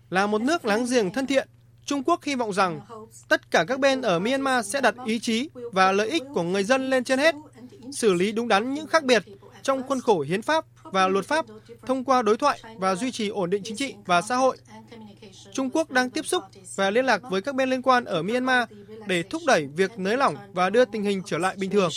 [0.09, 1.47] Là một nước láng giềng thân thiện,
[1.86, 2.82] Trung Quốc hy vọng rằng
[3.30, 6.63] tất cả các bên ở Myanmar sẽ đặt ý chí và lợi ích của người
[6.63, 7.36] dân lên trên hết,
[7.91, 9.24] xử lý đúng đắn những khác biệt
[9.63, 11.45] trong khuôn khổ hiến pháp và luật pháp
[11.85, 14.57] thông qua đối thoại và duy trì ổn định chính trị và xã hội.
[15.53, 16.43] Trung Quốc đang tiếp xúc
[16.75, 18.69] và liên lạc với các bên liên quan ở Myanmar
[19.07, 21.91] để thúc đẩy việc nới lỏng và đưa tình hình trở lại bình thường.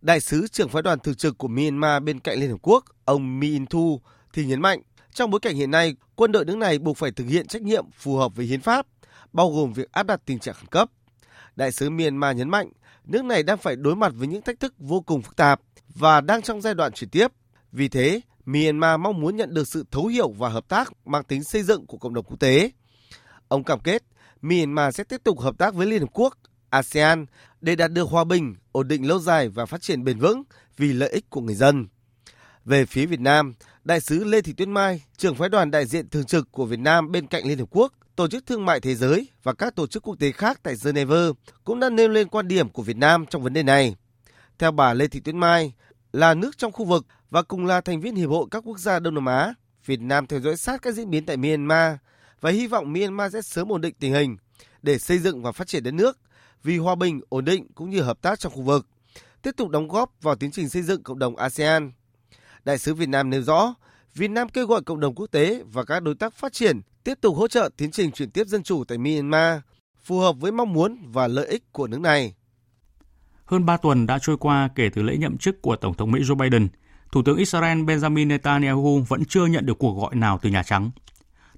[0.00, 3.40] Đại sứ trưởng phái đoàn thường trực của Myanmar bên cạnh Liên Hợp Quốc, ông
[3.40, 4.00] Min Thu,
[4.32, 4.82] thì nhấn mạnh,
[5.14, 7.84] trong bối cảnh hiện nay, quân đội nước này buộc phải thực hiện trách nhiệm
[7.96, 8.86] phù hợp với hiến pháp,
[9.32, 10.90] bao gồm việc áp đặt tình trạng khẩn cấp.
[11.56, 12.68] Đại sứ Myanmar nhấn mạnh,
[13.04, 15.60] nước này đang phải đối mặt với những thách thức vô cùng phức tạp
[15.94, 17.32] và đang trong giai đoạn chuyển tiếp.
[17.72, 21.44] Vì thế, Myanmar mong muốn nhận được sự thấu hiểu và hợp tác mang tính
[21.44, 22.70] xây dựng của cộng đồng quốc tế.
[23.48, 24.02] Ông cam kết
[24.42, 26.38] Myanmar sẽ tiếp tục hợp tác với Liên Hợp Quốc,
[26.70, 27.26] ASEAN
[27.60, 30.42] để đạt được hòa bình, ổn định lâu dài và phát triển bền vững
[30.76, 31.86] vì lợi ích của người dân.
[32.64, 33.54] Về phía Việt Nam,
[33.84, 36.78] Đại sứ Lê Thị Tuyết Mai, trưởng phái đoàn đại diện thường trực của Việt
[36.78, 39.86] Nam bên cạnh Liên Hợp Quốc, Tổ chức Thương mại Thế giới và các tổ
[39.86, 41.28] chức quốc tế khác tại Geneva
[41.64, 43.94] cũng đã nêu lên quan điểm của Việt Nam trong vấn đề này.
[44.58, 45.72] Theo bà Lê Thị Tuyết Mai,
[46.12, 48.98] là nước trong khu vực và cùng là thành viên Hiệp hội các quốc gia
[48.98, 49.54] Đông Nam Á,
[49.86, 51.96] Việt Nam theo dõi sát các diễn biến tại Myanmar
[52.40, 54.36] và hy vọng Myanmar sẽ sớm ổn định tình hình
[54.82, 56.18] để xây dựng và phát triển đất nước
[56.62, 58.86] vì hòa bình, ổn định cũng như hợp tác trong khu vực,
[59.42, 61.92] tiếp tục đóng góp vào tiến trình xây dựng cộng đồng ASEAN.
[62.64, 63.74] Đại sứ Việt Nam nêu rõ,
[64.14, 67.18] Việt Nam kêu gọi cộng đồng quốc tế và các đối tác phát triển tiếp
[67.20, 69.60] tục hỗ trợ tiến trình chuyển tiếp dân chủ tại Myanmar,
[70.02, 72.34] phù hợp với mong muốn và lợi ích của nước này.
[73.44, 76.20] Hơn 3 tuần đã trôi qua kể từ lễ nhậm chức của Tổng thống Mỹ
[76.20, 76.68] Joe Biden,
[77.12, 80.90] Thủ tướng Israel Benjamin Netanyahu vẫn chưa nhận được cuộc gọi nào từ Nhà Trắng.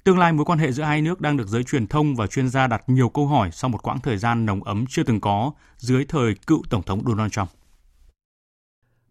[0.05, 2.49] Tương lai mối quan hệ giữa hai nước đang được giới truyền thông và chuyên
[2.49, 5.53] gia đặt nhiều câu hỏi sau một quãng thời gian nồng ấm chưa từng có
[5.77, 7.49] dưới thời cựu Tổng thống Donald Trump.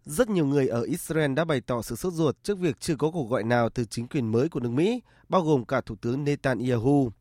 [0.04, 3.10] Rất nhiều người ở Israel đã bày tỏ sự sốt ruột trước việc chưa có
[3.10, 6.24] cuộc gọi nào từ chính quyền mới của nước Mỹ, bao gồm cả Thủ tướng
[6.24, 7.12] Netanyahu.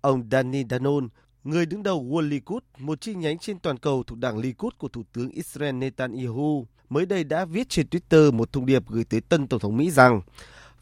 [0.00, 1.08] Ông Danny Danon,
[1.44, 4.88] người đứng đầu World Likud, một chi nhánh trên toàn cầu thuộc đảng Likud của
[4.88, 9.20] Thủ tướng Israel Netanyahu, mới đây đã viết trên Twitter một thông điệp gửi tới
[9.20, 10.20] tân Tổng thống Mỹ rằng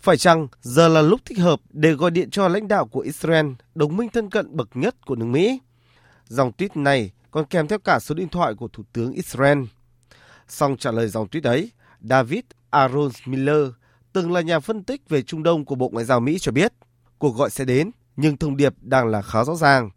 [0.00, 3.46] phải chăng giờ là lúc thích hợp để gọi điện cho lãnh đạo của Israel,
[3.74, 5.60] đồng minh thân cận bậc nhất của nước Mỹ?
[6.28, 9.58] Dòng tweet này còn kèm theo cả số điện thoại của Thủ tướng Israel.
[10.48, 12.40] Song trả lời dòng tweet ấy, David
[12.70, 13.68] Aaron Miller,
[14.12, 16.72] từng là nhà phân tích về Trung Đông của Bộ Ngoại giao Mỹ cho biết,
[17.18, 19.90] cuộc gọi sẽ đến, nhưng thông điệp đang là khá rõ ràng.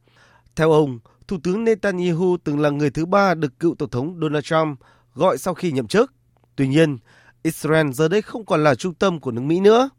[0.55, 4.45] Theo ông, Thủ tướng Netanyahu từng là người thứ ba được cựu Tổng thống Donald
[4.45, 4.79] Trump
[5.17, 6.13] gọi sau khi nhậm chức.
[6.55, 6.97] Tuy nhiên,
[7.43, 9.89] Israel giờ đây không còn là trung tâm của nước Mỹ nữa.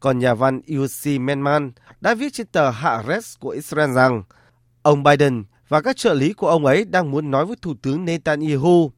[0.00, 4.22] Còn nhà văn Yossi Menman đã viết trên tờ Haaretz của Israel rằng
[4.82, 8.04] ông Biden và các trợ lý của ông ấy đang muốn nói với Thủ tướng
[8.04, 8.90] Netanyahu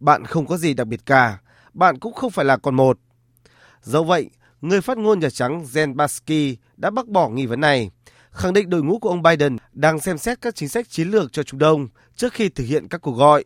[0.00, 1.38] bạn không có gì đặc biệt cả,
[1.74, 2.98] bạn cũng không phải là con một.
[3.82, 7.90] Do vậy, người phát ngôn Nhà Trắng Jen Psaki đã bác bỏ nghi vấn này,
[8.30, 11.32] khẳng định đội ngũ của ông Biden đang xem xét các chính sách chiến lược
[11.32, 13.44] cho Trung Đông trước khi thực hiện các cuộc gọi.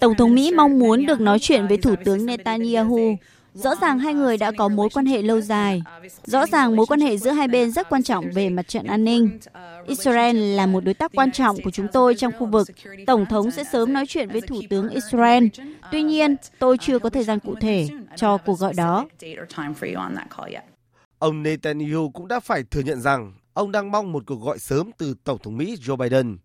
[0.00, 3.16] Tổng thống Mỹ mong muốn được nói chuyện với Thủ tướng Netanyahu.
[3.54, 5.82] Rõ ràng hai người đã có mối quan hệ lâu dài.
[6.24, 9.04] Rõ ràng mối quan hệ giữa hai bên rất quan trọng về mặt trận an
[9.04, 9.38] ninh.
[9.86, 12.68] Israel là một đối tác quan trọng của chúng tôi trong khu vực.
[13.06, 15.46] Tổng thống sẽ sớm nói chuyện với Thủ tướng Israel.
[15.92, 19.06] Tuy nhiên, tôi chưa có thời gian cụ thể cho cuộc gọi đó.
[21.18, 24.90] Ông Netanyahu cũng đã phải thừa nhận rằng ông đang mong một cuộc gọi sớm
[24.98, 26.38] từ Tổng thống Mỹ Joe Biden.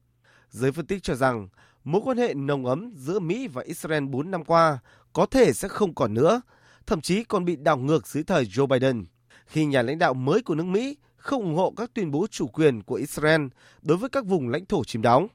[0.50, 1.48] Giới phân tích cho rằng
[1.88, 4.80] mối quan hệ nồng ấm giữa Mỹ và Israel 4 năm qua
[5.14, 6.42] có thể sẽ không còn nữa,
[6.88, 9.06] thậm chí còn bị đảo ngược dưới thời Joe Biden,
[9.46, 12.48] khi nhà lãnh đạo mới của nước Mỹ không ủng hộ các tuyên bố chủ
[12.48, 13.42] quyền của Israel
[13.82, 15.28] đối với các vùng lãnh thổ chiếm đóng.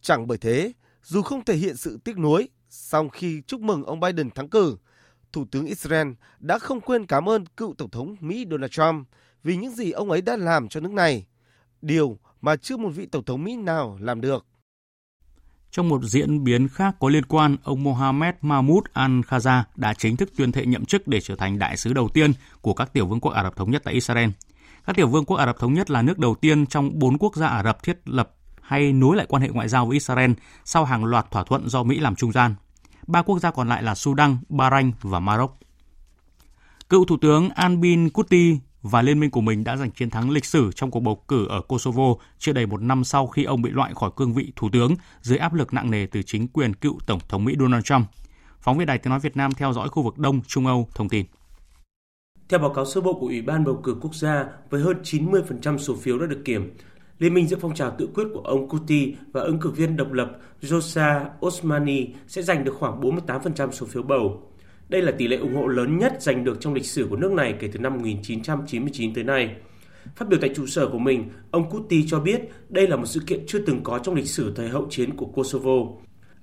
[0.00, 4.00] Chẳng bởi thế, dù không thể hiện sự tiếc nuối, song khi chúc mừng ông
[4.00, 4.76] Biden thắng cử,
[5.32, 9.08] Thủ tướng Israel đã không quên cảm ơn cựu Tổng thống Mỹ Donald Trump
[9.42, 11.26] vì những gì ông ấy đã làm cho nước này,
[11.82, 14.46] điều mà chưa một vị Tổng thống Mỹ nào làm được.
[15.76, 20.30] Trong một diễn biến khác có liên quan, ông Mohammed Mahmoud Al-Khaza đã chính thức
[20.36, 23.20] tuyên thệ nhậm chức để trở thành đại sứ đầu tiên của các tiểu vương
[23.20, 24.28] quốc Ả Rập Thống Nhất tại Israel.
[24.86, 27.36] Các tiểu vương quốc Ả Rập Thống Nhất là nước đầu tiên trong bốn quốc
[27.36, 30.32] gia Ả Rập thiết lập hay nối lại quan hệ ngoại giao với Israel
[30.64, 32.54] sau hàng loạt thỏa thuận do Mỹ làm trung gian.
[33.06, 35.58] Ba quốc gia còn lại là Sudan, Bahrain và Maroc.
[36.88, 40.44] Cựu Thủ tướng Albin Kuti và liên minh của mình đã giành chiến thắng lịch
[40.44, 43.70] sử trong cuộc bầu cử ở Kosovo chưa đầy một năm sau khi ông bị
[43.70, 46.98] loại khỏi cương vị thủ tướng dưới áp lực nặng nề từ chính quyền cựu
[47.06, 48.06] Tổng thống Mỹ Donald Trump.
[48.60, 51.08] Phóng viên Đài Tiếng Nói Việt Nam theo dõi khu vực Đông Trung Âu thông
[51.08, 51.26] tin.
[52.48, 55.78] Theo báo cáo sơ bộ của Ủy ban bầu cử quốc gia, với hơn 90%
[55.78, 56.74] số phiếu đã được kiểm,
[57.18, 60.12] Liên minh giữa phong trào tự quyết của ông Kuti và ứng cử viên độc
[60.12, 60.30] lập
[60.62, 64.42] Josa Osmani sẽ giành được khoảng 48% số phiếu bầu.
[64.88, 67.32] Đây là tỷ lệ ủng hộ lớn nhất giành được trong lịch sử của nước
[67.32, 69.56] này kể từ năm 1999 tới nay.
[70.16, 73.20] Phát biểu tại trụ sở của mình, ông Kuti cho biết đây là một sự
[73.26, 75.72] kiện chưa từng có trong lịch sử thời hậu chiến của Kosovo.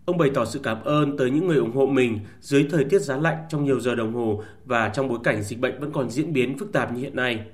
[0.06, 3.02] Ông bày tỏ sự cảm ơn tới những người ủng hộ mình dưới thời tiết
[3.02, 6.10] giá lạnh trong nhiều giờ đồng hồ và trong bối cảnh dịch bệnh vẫn còn
[6.10, 7.46] diễn biến phức tạp như hiện nay.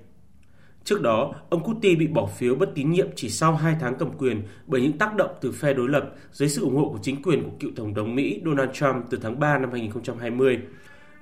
[0.90, 4.10] Trước đó, ông Kuti bị bỏ phiếu bất tín nhiệm chỉ sau 2 tháng cầm
[4.18, 7.22] quyền bởi những tác động từ phe đối lập dưới sự ủng hộ của chính
[7.22, 10.60] quyền của cựu Tổng thống Mỹ Donald Trump từ tháng 3 năm 2020.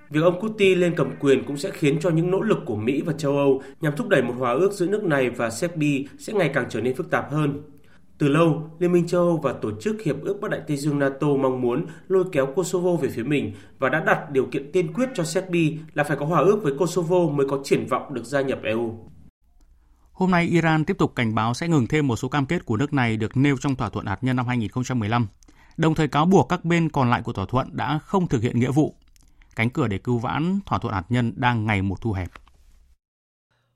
[0.10, 3.02] Việc ông Kuti lên cầm quyền cũng sẽ khiến cho những nỗ lực của Mỹ
[3.02, 6.34] và châu Âu nhằm thúc đẩy một hòa ước giữa nước này và Serbia sẽ
[6.34, 7.62] ngày càng trở nên phức tạp hơn.
[8.18, 11.00] Từ lâu, Liên minh châu Âu và Tổ chức Hiệp ước Bắc Đại Tây Dương
[11.00, 14.94] NATO mong muốn lôi kéo Kosovo về phía mình và đã đặt điều kiện tiên
[14.94, 18.24] quyết cho Serbia là phải có hòa ước với Kosovo mới có triển vọng được
[18.26, 18.94] gia nhập EU.
[20.18, 22.78] Hôm nay, Iran tiếp tục cảnh báo sẽ ngừng thêm một số cam kết của
[22.78, 25.28] nước này được nêu trong thỏa thuận hạt nhân năm 2015,
[25.78, 28.60] đồng thời cáo buộc các bên còn lại của thỏa thuận đã không thực hiện
[28.60, 28.96] nghĩa vụ.
[29.56, 32.32] Cánh cửa để cứu vãn thỏa thuận hạt nhân đang ngày một thu hẹp.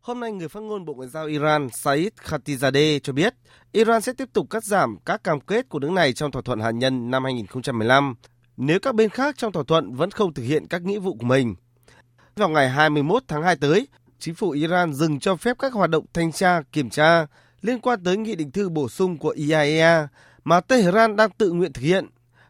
[0.01, 3.33] Hôm nay, người phát ngôn Bộ Ngoại giao Iran Said Khatizadeh cho biết
[3.71, 6.59] Iran sẽ tiếp tục cắt giảm các cam kết của nước này trong thỏa thuận
[6.59, 8.15] hạt nhân năm 2015
[8.57, 11.25] nếu các bên khác trong thỏa thuận vẫn không thực hiện các nghĩa vụ của
[11.25, 11.55] mình.
[12.35, 13.87] Vào ngày 21 tháng 2 tới,
[14.22, 17.26] chính phủ Iran dừng cho phép các hoạt động thanh tra, kiểm tra
[17.61, 20.07] liên quan tới nghị định thư bổ sung của IAEA
[20.43, 22.05] mà Tehran đang tự nguyện thực hiện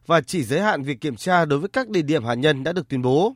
[0.05, 2.74] và chỉ giới hạn việc kiểm tra đối với các địa điểm hạt nhân đã
[2.74, 3.34] được tuyên bố.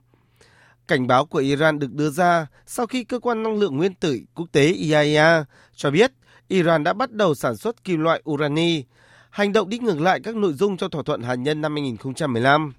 [0.88, 4.20] Cảnh báo của Iran được đưa ra sau khi cơ quan năng lượng nguyên tử
[4.36, 6.12] quốc tế IAEA cho biết
[6.48, 8.84] Iran đã bắt đầu sản xuất kim loại urani,
[9.30, 12.74] hành động đi ngược lại các nội dung trong thỏa thuận hạt nhân năm 2015.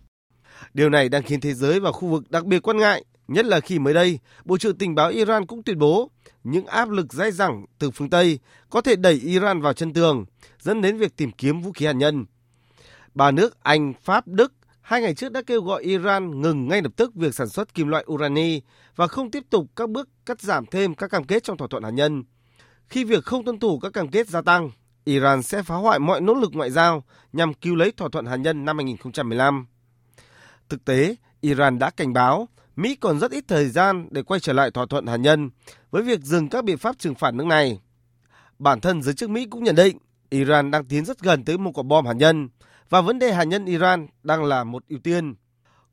[0.74, 3.60] Điều này đang khiến thế giới và khu vực đặc biệt quan ngại Nhất là
[3.60, 6.10] khi mới đây, Bộ trưởng Tình báo Iran cũng tuyên bố
[6.44, 8.38] những áp lực dai dẳng từ phương Tây
[8.70, 10.24] có thể đẩy Iran vào chân tường,
[10.60, 12.24] dẫn đến việc tìm kiếm vũ khí hạt nhân.
[13.14, 14.52] Ba nước Anh, Pháp, Đức
[14.86, 17.88] hai ngày trước đã kêu gọi Iran ngừng ngay lập tức việc sản xuất kim
[17.88, 18.60] loại urani
[18.96, 21.82] và không tiếp tục các bước cắt giảm thêm các cam kết trong thỏa thuận
[21.82, 22.24] hạt nhân.
[22.88, 24.70] Khi việc không tuân thủ các cam kết gia tăng,
[25.04, 28.36] Iran sẽ phá hoại mọi nỗ lực ngoại giao nhằm cứu lấy thỏa thuận hạt
[28.36, 29.66] nhân năm 2015.
[30.68, 34.52] Thực tế, Iran đã cảnh báo Mỹ còn rất ít thời gian để quay trở
[34.52, 35.50] lại thỏa thuận hạt nhân
[35.90, 37.80] với việc dừng các biện pháp trừng phạt nước này.
[38.58, 39.98] Bản thân giới chức Mỹ cũng nhận định
[40.30, 42.48] Iran đang tiến rất gần tới một quả bom hạt nhân
[42.90, 45.34] và vấn đề hạt nhân Iran đang là một ưu tiên.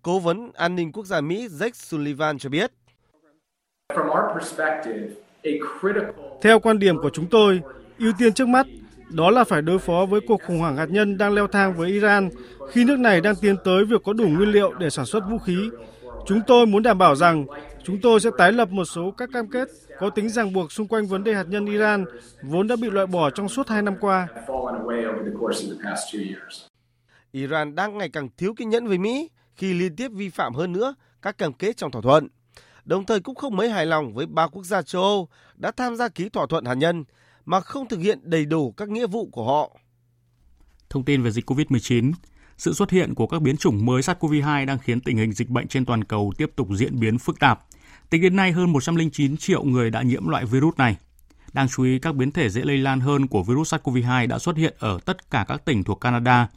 [0.01, 2.71] Cố vấn an ninh quốc gia Mỹ Jake Sullivan cho biết.
[6.41, 7.61] Theo quan điểm của chúng tôi,
[7.99, 8.67] ưu tiên trước mắt
[9.09, 11.89] đó là phải đối phó với cuộc khủng hoảng hạt nhân đang leo thang với
[11.89, 12.29] Iran
[12.69, 15.38] khi nước này đang tiến tới việc có đủ nguyên liệu để sản xuất vũ
[15.38, 15.69] khí
[16.26, 17.45] Chúng tôi muốn đảm bảo rằng
[17.84, 19.67] chúng tôi sẽ tái lập một số các cam kết
[19.99, 22.05] có tính ràng buộc xung quanh vấn đề hạt nhân Iran
[22.43, 24.28] vốn đã bị loại bỏ trong suốt hai năm qua.
[27.32, 30.74] Iran đang ngày càng thiếu kiên nhẫn với Mỹ khi liên tiếp vi phạm hơn
[30.74, 32.28] nữa các cam kết trong thỏa thuận,
[32.86, 35.95] đồng thời cũng không mấy hài lòng với ba quốc gia châu Âu đã tham
[35.95, 37.03] gia ký thỏa thuận hạt nhân
[37.45, 39.78] mà không thực hiện đầy đủ các nghĩa vụ của họ.
[40.89, 42.11] Thông tin về dịch COVID-19,
[42.64, 45.68] sự xuất hiện của các biến chủng mới SARS-CoV-2 đang khiến tình hình dịch bệnh
[45.68, 47.66] trên toàn cầu tiếp tục diễn biến phức tạp.
[48.09, 50.97] Tính đến nay, hơn 109 triệu người đã nhiễm loại virus này.
[51.53, 54.57] Đáng chú ý, các biến thể dễ lây lan hơn của virus SARS-CoV-2 đã xuất
[54.57, 56.47] hiện ở tất cả các tỉnh thuộc Canada,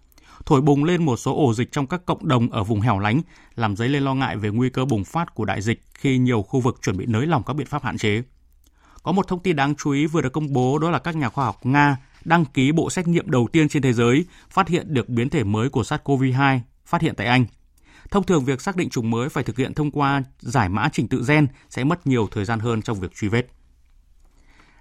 [0.46, 3.20] thổi bùng lên một số ổ dịch trong các cộng đồng ở vùng hẻo lánh,
[3.54, 6.42] làm dấy lên lo ngại về nguy cơ bùng phát của đại dịch khi nhiều
[6.42, 8.22] khu vực chuẩn bị nới lỏng các biện pháp hạn chế.
[9.02, 11.28] Có một thông tin đáng chú ý vừa được công bố đó là các nhà
[11.28, 11.96] khoa học Nga
[12.26, 15.44] đăng ký bộ xét nghiệm đầu tiên trên thế giới, phát hiện được biến thể
[15.44, 17.46] mới của SARS-CoV-2 phát hiện tại Anh.
[18.10, 21.08] Thông thường, việc xác định chủng mới phải thực hiện thông qua giải mã trình
[21.08, 23.46] tự gen sẽ mất nhiều thời gian hơn trong việc truy vết.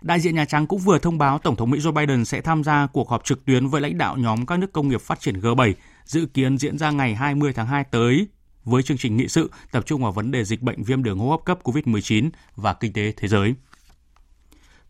[0.02, 2.64] Đại diện Nhà Trắng cũng vừa thông báo Tổng thống Mỹ Joe Biden sẽ tham
[2.64, 5.40] gia cuộc họp trực tuyến với lãnh đạo nhóm các nước công nghiệp phát triển
[5.40, 5.74] G7
[6.06, 8.28] dự kiến diễn ra ngày 20 tháng 2 tới,
[8.64, 11.30] với chương trình nghị sự tập trung vào vấn đề dịch bệnh viêm đường hô
[11.30, 13.56] hấp cấp COVID-19 và kinh tế thế giới.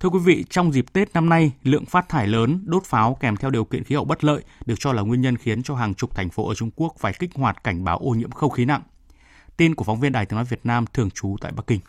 [0.05, 3.37] Thưa quý vị, trong dịp Tết năm nay, lượng phát thải lớn, đốt pháo kèm
[3.37, 5.93] theo điều kiện khí hậu bất lợi được cho là nguyên nhân khiến cho hàng
[5.93, 8.65] chục thành phố ở Trung Quốc phải kích hoạt cảnh báo ô nhiễm không khí
[8.65, 8.81] nặng.
[9.57, 11.79] Tin của phóng viên Đài tiếng nói Việt Nam thường trú tại Bắc Kinh.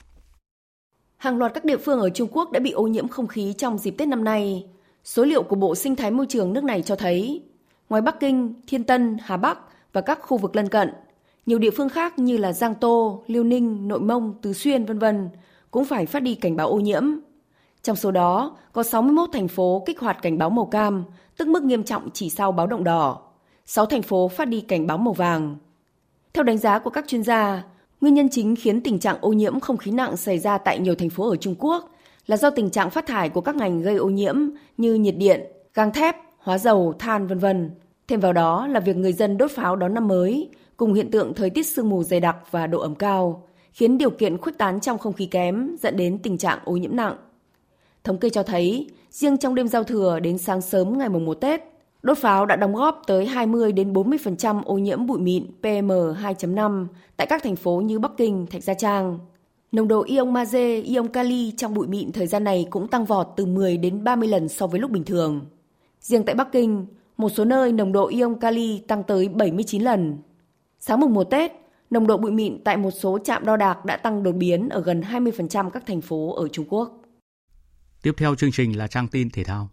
[1.16, 3.78] Hàng loạt các địa phương ở Trung Quốc đã bị ô nhiễm không khí trong
[3.78, 4.66] dịp Tết năm nay.
[5.04, 7.42] Số liệu của Bộ Sinh thái Môi trường nước này cho thấy,
[7.88, 9.58] ngoài Bắc Kinh, Thiên Tân, Hà Bắc
[9.92, 10.92] và các khu vực lân cận,
[11.46, 14.98] nhiều địa phương khác như là Giang Tô, Liêu Ninh, Nội Mông, Tứ Xuyên vân
[14.98, 15.28] vân
[15.70, 17.04] cũng phải phát đi cảnh báo ô nhiễm.
[17.86, 21.04] Trong số đó, có 61 thành phố kích hoạt cảnh báo màu cam,
[21.36, 23.18] tức mức nghiêm trọng chỉ sau báo động đỏ.
[23.66, 25.56] 6 thành phố phát đi cảnh báo màu vàng.
[26.34, 27.62] Theo đánh giá của các chuyên gia,
[28.00, 30.94] nguyên nhân chính khiến tình trạng ô nhiễm không khí nặng xảy ra tại nhiều
[30.94, 31.90] thành phố ở Trung Quốc
[32.26, 34.36] là do tình trạng phát thải của các ngành gây ô nhiễm
[34.76, 35.40] như nhiệt điện,
[35.74, 37.70] gang thép, hóa dầu, than vân vân.
[38.08, 41.34] Thêm vào đó là việc người dân đốt pháo đón năm mới, cùng hiện tượng
[41.34, 44.80] thời tiết sương mù dày đặc và độ ẩm cao, khiến điều kiện khuếch tán
[44.80, 47.16] trong không khí kém dẫn đến tình trạng ô nhiễm nặng.
[48.06, 51.34] Thống kê cho thấy, riêng trong đêm giao thừa đến sáng sớm ngày mùng 1
[51.34, 51.60] Tết,
[52.02, 56.86] đốt pháo đã đóng góp tới 20 đến 40% ô nhiễm bụi mịn PM2.5
[57.16, 59.18] tại các thành phố như Bắc Kinh, Thạch Gia Trang.
[59.72, 63.28] Nồng độ ion magie, ion kali trong bụi mịn thời gian này cũng tăng vọt
[63.36, 65.40] từ 10 đến 30 lần so với lúc bình thường.
[66.00, 66.86] Riêng tại Bắc Kinh,
[67.16, 70.18] một số nơi nồng độ ion kali tăng tới 79 lần.
[70.80, 71.52] Sáng mùng 1 Tết,
[71.90, 74.80] nồng độ bụi mịn tại một số trạm đo đạc đã tăng đột biến ở
[74.80, 77.02] gần 20% các thành phố ở Trung Quốc.
[78.06, 79.70] Tiếp theo chương trình là trang tin thể thao.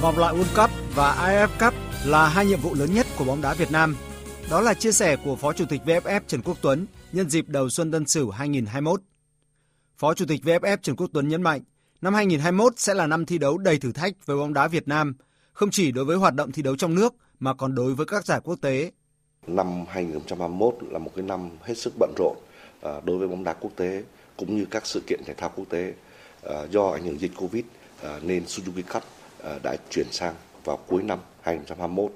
[0.00, 3.42] Vòng loại World Cup và AFF Cup là hai nhiệm vụ lớn nhất của bóng
[3.42, 3.96] đá Việt Nam.
[4.50, 7.70] Đó là chia sẻ của Phó Chủ tịch VFF Trần Quốc Tuấn nhân dịp đầu
[7.70, 9.02] xuân Tân Sửu 2021.
[9.98, 11.60] Phó Chủ tịch VFF Trần Quốc Tuấn nhấn mạnh,
[12.02, 15.14] Năm 2021 sẽ là năm thi đấu đầy thử thách với bóng đá Việt Nam,
[15.52, 18.24] không chỉ đối với hoạt động thi đấu trong nước mà còn đối với các
[18.26, 18.90] giải quốc tế.
[19.46, 22.36] Năm 2021 là một cái năm hết sức bận rộn
[22.82, 24.02] à, đối với bóng đá quốc tế
[24.36, 25.94] cũng như các sự kiện thể thao quốc tế.
[26.42, 27.64] À, do ảnh hưởng dịch Covid
[28.02, 29.02] à, nên Suzuki Cup
[29.62, 30.34] đã chuyển sang
[30.64, 32.12] vào cuối năm 2021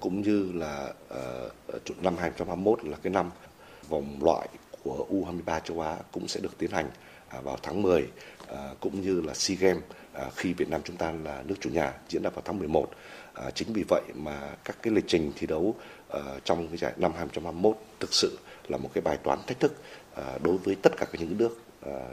[0.00, 0.92] cũng như là
[2.02, 3.30] năm 2021 là cái năm
[3.88, 4.48] vòng loại
[4.84, 6.90] của U23 châu Á cũng sẽ được tiến hành
[7.42, 8.08] vào tháng 10
[8.48, 9.82] À, cũng như là SEA Games
[10.12, 12.90] à, khi Việt Nam chúng ta là nước chủ nhà diễn ra vào tháng 11.
[13.34, 15.74] À, chính vì vậy mà các cái lịch trình thi đấu
[16.08, 18.38] à, trong cái giải năm 2021 thực sự
[18.68, 19.82] là một cái bài toán thách thức
[20.42, 21.60] đối với tất cả các những nước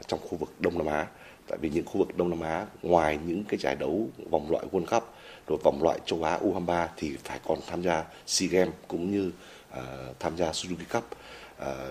[0.06, 1.06] trong khu vực Đông Nam Á.
[1.48, 4.64] Tại vì những khu vực Đông Nam Á ngoài những cái giải đấu vòng loại
[4.72, 5.14] World Cup
[5.46, 9.30] rồi vòng loại châu Á U23 thì phải còn tham gia SEA Games cũng như
[10.20, 11.04] tham gia Suzuki Cup.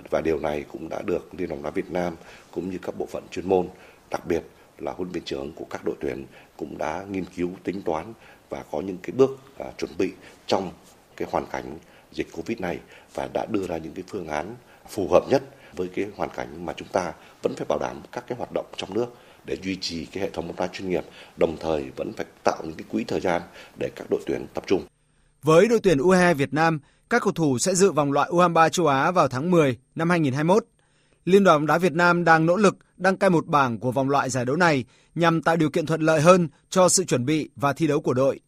[0.10, 2.16] và điều này cũng đã được Liên đoàn bóng đá Việt Nam
[2.52, 3.68] cũng như các bộ phận chuyên môn
[4.12, 4.44] đặc biệt
[4.78, 6.26] là huấn luyện trưởng của các đội tuyển
[6.58, 8.14] cũng đã nghiên cứu tính toán
[8.50, 10.12] và có những cái bước à, chuẩn bị
[10.48, 10.72] trong
[11.18, 11.78] cái hoàn cảnh
[12.12, 12.80] dịch covid này
[13.14, 14.56] và đã đưa ra những cái phương án
[14.90, 15.44] phù hợp nhất
[15.76, 18.66] với cái hoàn cảnh mà chúng ta vẫn phải bảo đảm các cái hoạt động
[18.78, 19.06] trong nước
[19.46, 21.04] để duy trì cái hệ thống bóng đá chuyên nghiệp,
[21.38, 23.42] đồng thời vẫn phải tạo những cái quỹ thời gian
[23.80, 24.86] để các đội tuyển tập trung.
[25.44, 28.88] Với đội tuyển U22 Việt Nam, các cầu thủ sẽ dự vòng loại U23 châu
[28.88, 30.66] Á vào tháng 10 năm 2021
[31.26, 34.10] Liên đoàn bóng đá Việt Nam đang nỗ lực đăng cai một bảng của vòng
[34.10, 34.86] loại giải đấu này
[35.16, 38.14] nhằm tạo điều kiện thuận lợi hơn cho sự chuẩn bị và thi đấu của
[38.14, 38.40] đội.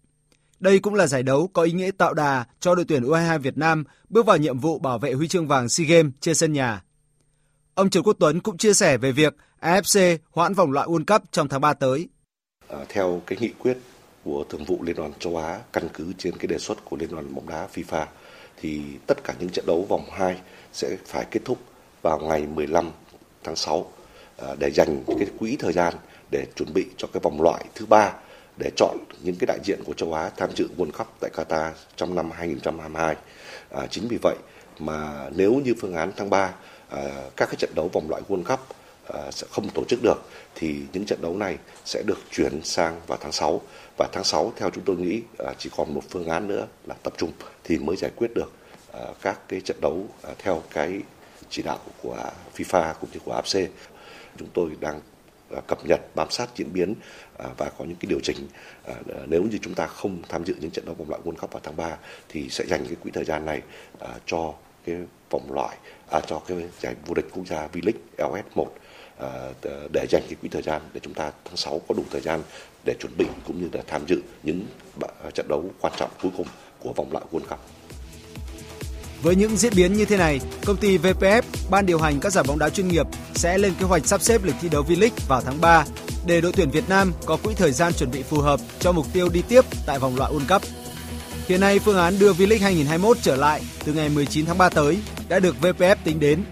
[0.59, 3.57] Đây cũng là giải đấu có ý nghĩa tạo đà cho đội tuyển U22 Việt
[3.57, 6.83] Nam bước vào nhiệm vụ bảo vệ huy chương vàng SEA Games trên sân nhà.
[7.73, 11.31] Ông Trần Quốc Tuấn cũng chia sẻ về việc AFC hoãn vòng loại World Cup
[11.31, 12.07] trong tháng 3 tới.
[12.67, 13.77] À, theo cái nghị quyết
[14.23, 17.11] của Thường vụ Liên đoàn châu Á căn cứ trên cái đề xuất của Liên
[17.11, 18.05] đoàn bóng đá FIFA
[18.61, 20.41] thì tất cả những trận đấu vòng 2
[20.73, 21.57] sẽ phải kết thúc
[22.01, 22.91] vào ngày 15
[23.43, 23.91] tháng 6
[24.47, 25.93] À, để dành cái quỹ thời gian
[26.31, 28.13] để chuẩn bị cho cái vòng loại thứ ba
[28.57, 31.71] để chọn những cái đại diện của châu Á tham dự World Cup tại Qatar
[31.95, 33.15] trong năm 2022.
[33.69, 34.35] À, chính vì vậy
[34.79, 36.53] mà nếu như phương án tháng 3
[36.89, 37.01] à,
[37.35, 38.59] các cái trận đấu vòng loại World Cup
[39.13, 40.23] à, sẽ không tổ chức được
[40.55, 43.61] thì những trận đấu này sẽ được chuyển sang vào tháng 6
[43.97, 46.95] và tháng 6 theo chúng tôi nghĩ à, chỉ còn một phương án nữa là
[47.03, 47.31] tập trung
[47.63, 48.51] thì mới giải quyết được
[48.93, 51.01] à, các cái trận đấu à, theo cái
[51.49, 52.17] chỉ đạo của
[52.55, 53.67] FIFA cũng như của AFC.
[54.37, 54.99] Chúng tôi đang
[55.55, 56.95] à, cập nhật bám sát diễn biến
[57.37, 58.37] à, và có những cái điều chỉnh
[58.85, 58.93] à,
[59.27, 61.61] nếu như chúng ta không tham dự những trận đấu vòng loại World Cup vào
[61.63, 61.97] tháng 3
[62.29, 63.61] thì sẽ dành cái quỹ thời gian này
[64.25, 64.53] cho
[64.85, 64.95] cái
[65.29, 65.77] vòng loại
[66.11, 68.65] à, cho cái giải vô địch quốc gia V-League LS1
[69.19, 69.29] à,
[69.93, 72.41] để dành cái quỹ thời gian để chúng ta tháng 6 có đủ thời gian
[72.85, 74.65] để chuẩn bị cũng như là tham dự những
[75.33, 76.47] trận đấu quan trọng cuối cùng
[76.79, 77.59] của vòng loại World Cup.
[79.23, 82.43] Với những diễn biến như thế này, công ty VPF, ban điều hành các giải
[82.47, 85.41] bóng đá chuyên nghiệp sẽ lên kế hoạch sắp xếp lịch thi đấu V-League vào
[85.41, 85.85] tháng 3
[86.25, 89.05] để đội tuyển Việt Nam có quỹ thời gian chuẩn bị phù hợp cho mục
[89.13, 90.61] tiêu đi tiếp tại vòng loại World Cup.
[91.47, 94.97] Hiện nay phương án đưa V-League 2021 trở lại từ ngày 19 tháng 3 tới
[95.29, 96.43] đã được VPF tính đến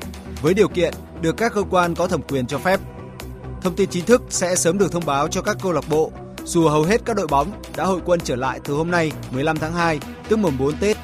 [0.41, 2.79] với điều kiện được các cơ quan có thẩm quyền cho phép.
[3.61, 6.11] Thông tin chính thức sẽ sớm được thông báo cho các câu lạc bộ
[6.45, 9.57] dù hầu hết các đội bóng đã hội quân trở lại từ hôm nay 15
[9.57, 9.99] tháng 2,
[10.29, 10.97] tức mùng 4 Tết.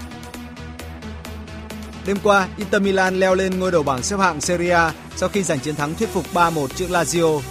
[2.07, 5.43] Đêm qua, Inter Milan leo lên ngôi đầu bảng xếp hạng Serie A sau khi
[5.43, 7.41] giành chiến thắng thuyết phục 3-1 trước Lazio.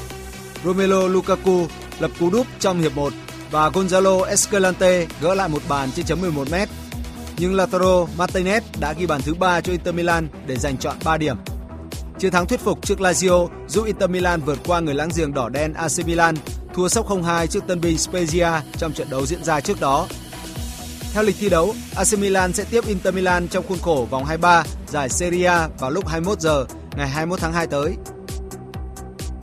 [0.65, 1.67] Romelu Lukaku
[1.99, 3.13] lập cú đúp trong hiệp 1
[3.51, 6.55] và Gonzalo Escalante gỡ lại một bàn trên chấm 11 m.
[7.39, 11.17] Nhưng Lautaro Martinez đã ghi bàn thứ ba cho Inter Milan để giành chọn 3
[11.17, 11.37] điểm.
[12.19, 15.49] Chiến thắng thuyết phục trước Lazio giúp Inter Milan vượt qua người láng giềng đỏ
[15.49, 16.35] đen AC Milan,
[16.75, 20.07] thua sốc 0-2 trước tân binh Spezia trong trận đấu diễn ra trước đó.
[21.17, 24.65] Theo lịch thi đấu, AC Milan sẽ tiếp Inter Milan trong khuôn khổ vòng 23
[24.87, 27.97] giải Serie A vào lúc 21 giờ ngày 21 tháng 2 tới.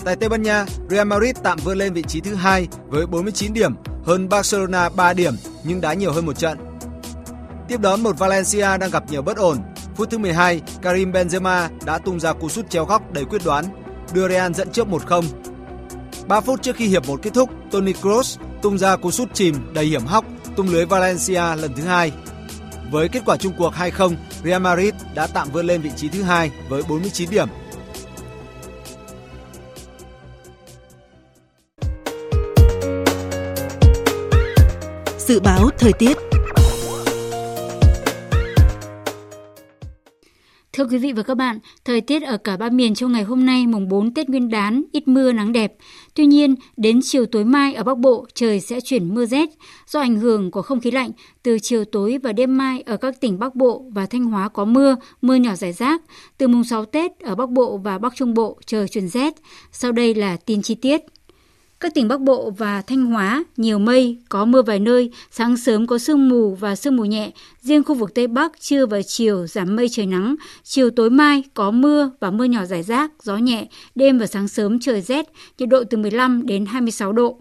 [0.05, 3.53] Tại Tây Ban Nha, Real Madrid tạm vươn lên vị trí thứ hai với 49
[3.53, 6.57] điểm, hơn Barcelona 3 điểm nhưng đá nhiều hơn một trận.
[7.67, 9.57] Tiếp đón một Valencia đang gặp nhiều bất ổn.
[9.95, 13.65] Phút thứ 12, Karim Benzema đã tung ra cú sút chéo góc đầy quyết đoán,
[14.13, 15.23] đưa Real dẫn trước 1-0.
[16.27, 19.55] 3 phút trước khi hiệp 1 kết thúc, Toni Kroos tung ra cú sút chìm
[19.73, 20.25] đầy hiểm hóc
[20.55, 22.11] tung lưới Valencia lần thứ hai.
[22.91, 26.23] Với kết quả chung cuộc 2-0, Real Madrid đã tạm vươn lên vị trí thứ
[26.23, 27.47] hai với 49 điểm.
[35.17, 36.17] Dự báo thời tiết
[40.73, 43.45] Thưa quý vị và các bạn, thời tiết ở cả ba miền trong ngày hôm
[43.45, 45.73] nay mùng 4 Tết Nguyên đán ít mưa nắng đẹp.
[46.13, 49.49] Tuy nhiên, đến chiều tối mai ở Bắc Bộ trời sẽ chuyển mưa rét
[49.87, 51.11] do ảnh hưởng của không khí lạnh.
[51.43, 54.65] Từ chiều tối và đêm mai ở các tỉnh Bắc Bộ và Thanh Hóa có
[54.65, 56.01] mưa, mưa nhỏ rải rác.
[56.37, 59.33] Từ mùng 6 Tết ở Bắc Bộ và Bắc Trung Bộ trời chuyển rét.
[59.71, 61.01] Sau đây là tin chi tiết.
[61.83, 65.87] Các tỉnh Bắc Bộ và Thanh Hóa nhiều mây, có mưa vài nơi, sáng sớm
[65.87, 67.31] có sương mù và sương mù nhẹ.
[67.61, 71.43] Riêng khu vực Tây Bắc trưa và chiều giảm mây trời nắng, chiều tối mai
[71.53, 75.25] có mưa và mưa nhỏ rải rác, gió nhẹ, đêm và sáng sớm trời rét,
[75.57, 77.39] nhiệt độ từ 15 đến 26 độ.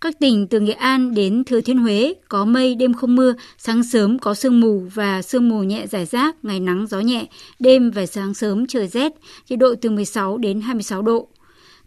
[0.00, 3.84] Các tỉnh từ Nghệ An đến Thừa Thiên Huế có mây, đêm không mưa, sáng
[3.84, 7.26] sớm có sương mù và sương mù nhẹ rải rác, ngày nắng gió nhẹ,
[7.58, 9.12] đêm và sáng sớm trời rét,
[9.48, 11.28] nhiệt độ từ 16 đến 26 độ.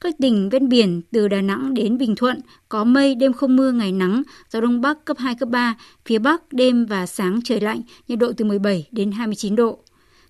[0.01, 2.39] Các tỉnh ven biển từ Đà Nẵng đến Bình Thuận
[2.69, 5.75] có mây, đêm không mưa, ngày nắng, gió đông bắc cấp 2, cấp 3,
[6.05, 9.79] phía bắc đêm và sáng trời lạnh, nhiệt độ từ 17 đến 29 độ.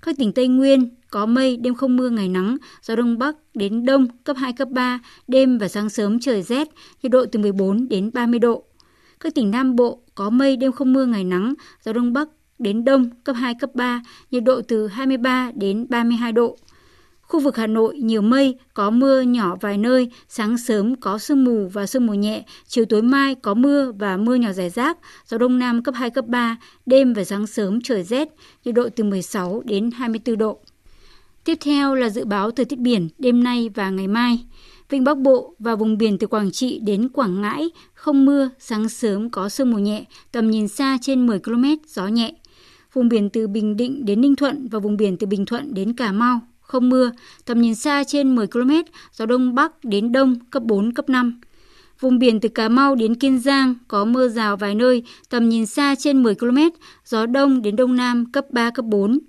[0.01, 3.86] Các tỉnh Tây Nguyên có mây, đêm không mưa, ngày nắng, gió đông bắc đến
[3.86, 6.67] đông cấp 2, cấp 3, đêm và sáng sớm trời rét,
[7.03, 8.63] nhiệt độ từ 14 đến 30 độ.
[9.19, 11.53] Các tỉnh Nam Bộ có mây, đêm không mưa, ngày nắng,
[11.86, 12.28] gió đông bắc
[12.59, 14.01] đến đông cấp 2, cấp 3,
[14.32, 16.57] nhiệt độ từ 23 đến 32 độ.
[17.32, 21.43] Khu vực Hà Nội nhiều mây, có mưa nhỏ vài nơi, sáng sớm có sương
[21.43, 24.97] mù và sương mù nhẹ, chiều tối mai có mưa và mưa nhỏ rải rác,
[25.27, 28.29] gió đông nam cấp 2, cấp 3, đêm và sáng sớm trời rét,
[28.65, 30.59] nhiệt độ từ 16 đến 24 độ.
[31.43, 34.45] Tiếp theo là dự báo thời tiết biển đêm nay và ngày mai.
[34.89, 38.89] Vịnh Bắc Bộ và vùng biển từ Quảng Trị đến Quảng Ngãi không mưa, sáng
[38.89, 42.34] sớm có sương mù nhẹ, tầm nhìn xa trên 10 km, gió nhẹ.
[42.93, 45.93] Vùng biển từ Bình Định đến Ninh Thuận và vùng biển từ Bình Thuận đến
[45.93, 46.39] Cà Mau
[46.72, 47.11] không mưa,
[47.45, 48.72] tầm nhìn xa trên 10 km,
[49.13, 51.41] gió đông bắc đến đông cấp 4, cấp 5.
[51.99, 55.65] Vùng biển từ Cà Mau đến Kiên Giang có mưa rào vài nơi, tầm nhìn
[55.65, 56.57] xa trên 10 km,
[57.05, 59.19] gió đông đến đông nam cấp 3, cấp 4.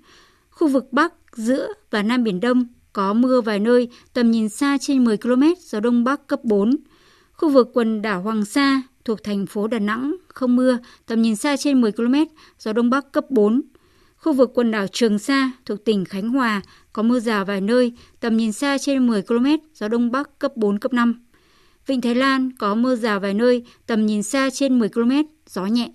[0.49, 4.77] Khu vực Bắc, giữa và Nam Biển Đông có mưa vài nơi, tầm nhìn xa
[4.81, 6.75] trên 10 km, gió đông bắc cấp 4.
[7.33, 11.35] Khu vực quần đảo Hoàng Sa thuộc thành phố Đà Nẵng không mưa, tầm nhìn
[11.35, 12.15] xa trên 10 km,
[12.59, 13.61] gió đông bắc cấp 4.
[14.23, 16.61] Khu vực quần đảo Trường Sa thuộc tỉnh Khánh Hòa
[16.93, 20.51] có mưa rào vài nơi, tầm nhìn xa trên 10 km, gió đông bắc cấp
[20.57, 21.25] 4 cấp 5.
[21.87, 25.11] Vịnh Thái Lan có mưa rào vài nơi, tầm nhìn xa trên 10 km,
[25.47, 25.91] gió nhẹ.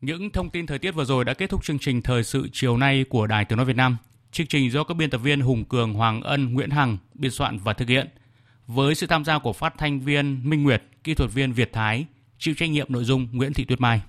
[0.00, 2.76] Những thông tin thời tiết vừa rồi đã kết thúc chương trình thời sự chiều
[2.76, 3.96] nay của Đài Tiếng nói Việt Nam.
[4.32, 7.58] Chương trình do các biên tập viên Hùng Cường, Hoàng Ân, Nguyễn Hằng biên soạn
[7.58, 8.08] và thực hiện.
[8.66, 12.06] Với sự tham gia của phát thanh viên Minh Nguyệt, kỹ thuật viên Việt Thái,
[12.38, 14.00] chịu trách nhiệm nội dung Nguyễn Thị Tuyết Mai.